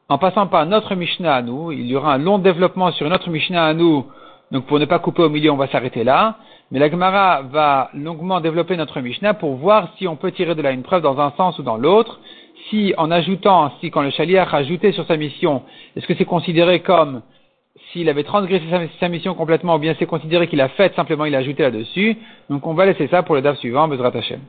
en 0.09 0.17
passant 0.17 0.47
par 0.47 0.65
notre 0.67 0.95
Mishnah 0.95 1.35
à 1.35 1.43
nous. 1.43 1.71
Il 1.73 1.87
y 1.87 1.95
aura 1.95 2.15
un 2.15 2.19
long 2.19 2.39
développement 2.39 2.91
sur 2.93 3.09
notre 3.09 3.29
Mishnah 3.29 3.67
à 3.67 3.75
nous. 3.75 4.07
Donc 4.51 4.65
pour 4.67 4.79
ne 4.79 4.87
pas 4.87 4.99
couper 4.99 5.23
au 5.23 5.29
milieu, 5.29 5.51
on 5.51 5.57
va 5.57 5.69
s'arrêter 5.69 6.05
là. 6.05 6.37
Mais 6.71 6.79
la 6.79 6.91
Gemara 6.91 7.43
va 7.43 7.91
longuement 7.95 8.41
développer 8.41 8.77
notre 8.77 9.01
Mishnah 9.01 9.35
pour 9.35 9.57
voir 9.57 9.91
si 9.99 10.09
on 10.09 10.17
peut 10.17 10.33
tirer 10.33 10.55
de 10.55 10.63
là 10.63 10.71
une 10.71 10.83
preuve 10.83 11.03
dans 11.03 11.19
un 11.21 11.33
sens 11.33 11.59
ou 11.59 11.63
dans 11.63 11.77
l'autre. 11.77 12.21
Si 12.71 12.95
en 12.97 13.11
ajoutant, 13.11 13.73
si 13.81 13.91
quand 13.91 14.03
le 14.03 14.11
chaliach 14.11 14.53
a 14.53 14.59
ajouté 14.59 14.93
sur 14.93 15.07
sa 15.07 15.17
mission, 15.17 15.63
est-ce 15.97 16.07
que 16.07 16.15
c'est 16.15 16.25
considéré 16.25 16.81
comme 16.81 17.23
s'il 17.93 18.09
avait 18.09 18.25
transgressé 18.25 18.65
sa, 18.99 19.09
mission 19.09 19.35
complètement 19.35 19.77
ou 19.77 19.79
bien 19.79 19.95
c'est 19.99 20.07
considéré 20.07 20.49
qu'il 20.49 20.61
a 20.61 20.69
fait 20.69 20.95
simplement 20.95 21.25
il 21.27 21.35
a 21.35 21.39
ajouté 21.39 21.63
là-dessus. 21.63 22.17
Donc 22.49 22.67
on 22.67 22.75
va 22.75 22.87
laisser 22.87 23.09
ça 23.09 23.23
pour 23.23 23.35
le 23.35 23.43
DAF 23.43 23.59
suivant, 23.59 23.89
Bezrat 23.89 24.13
Hashem. 24.15 24.41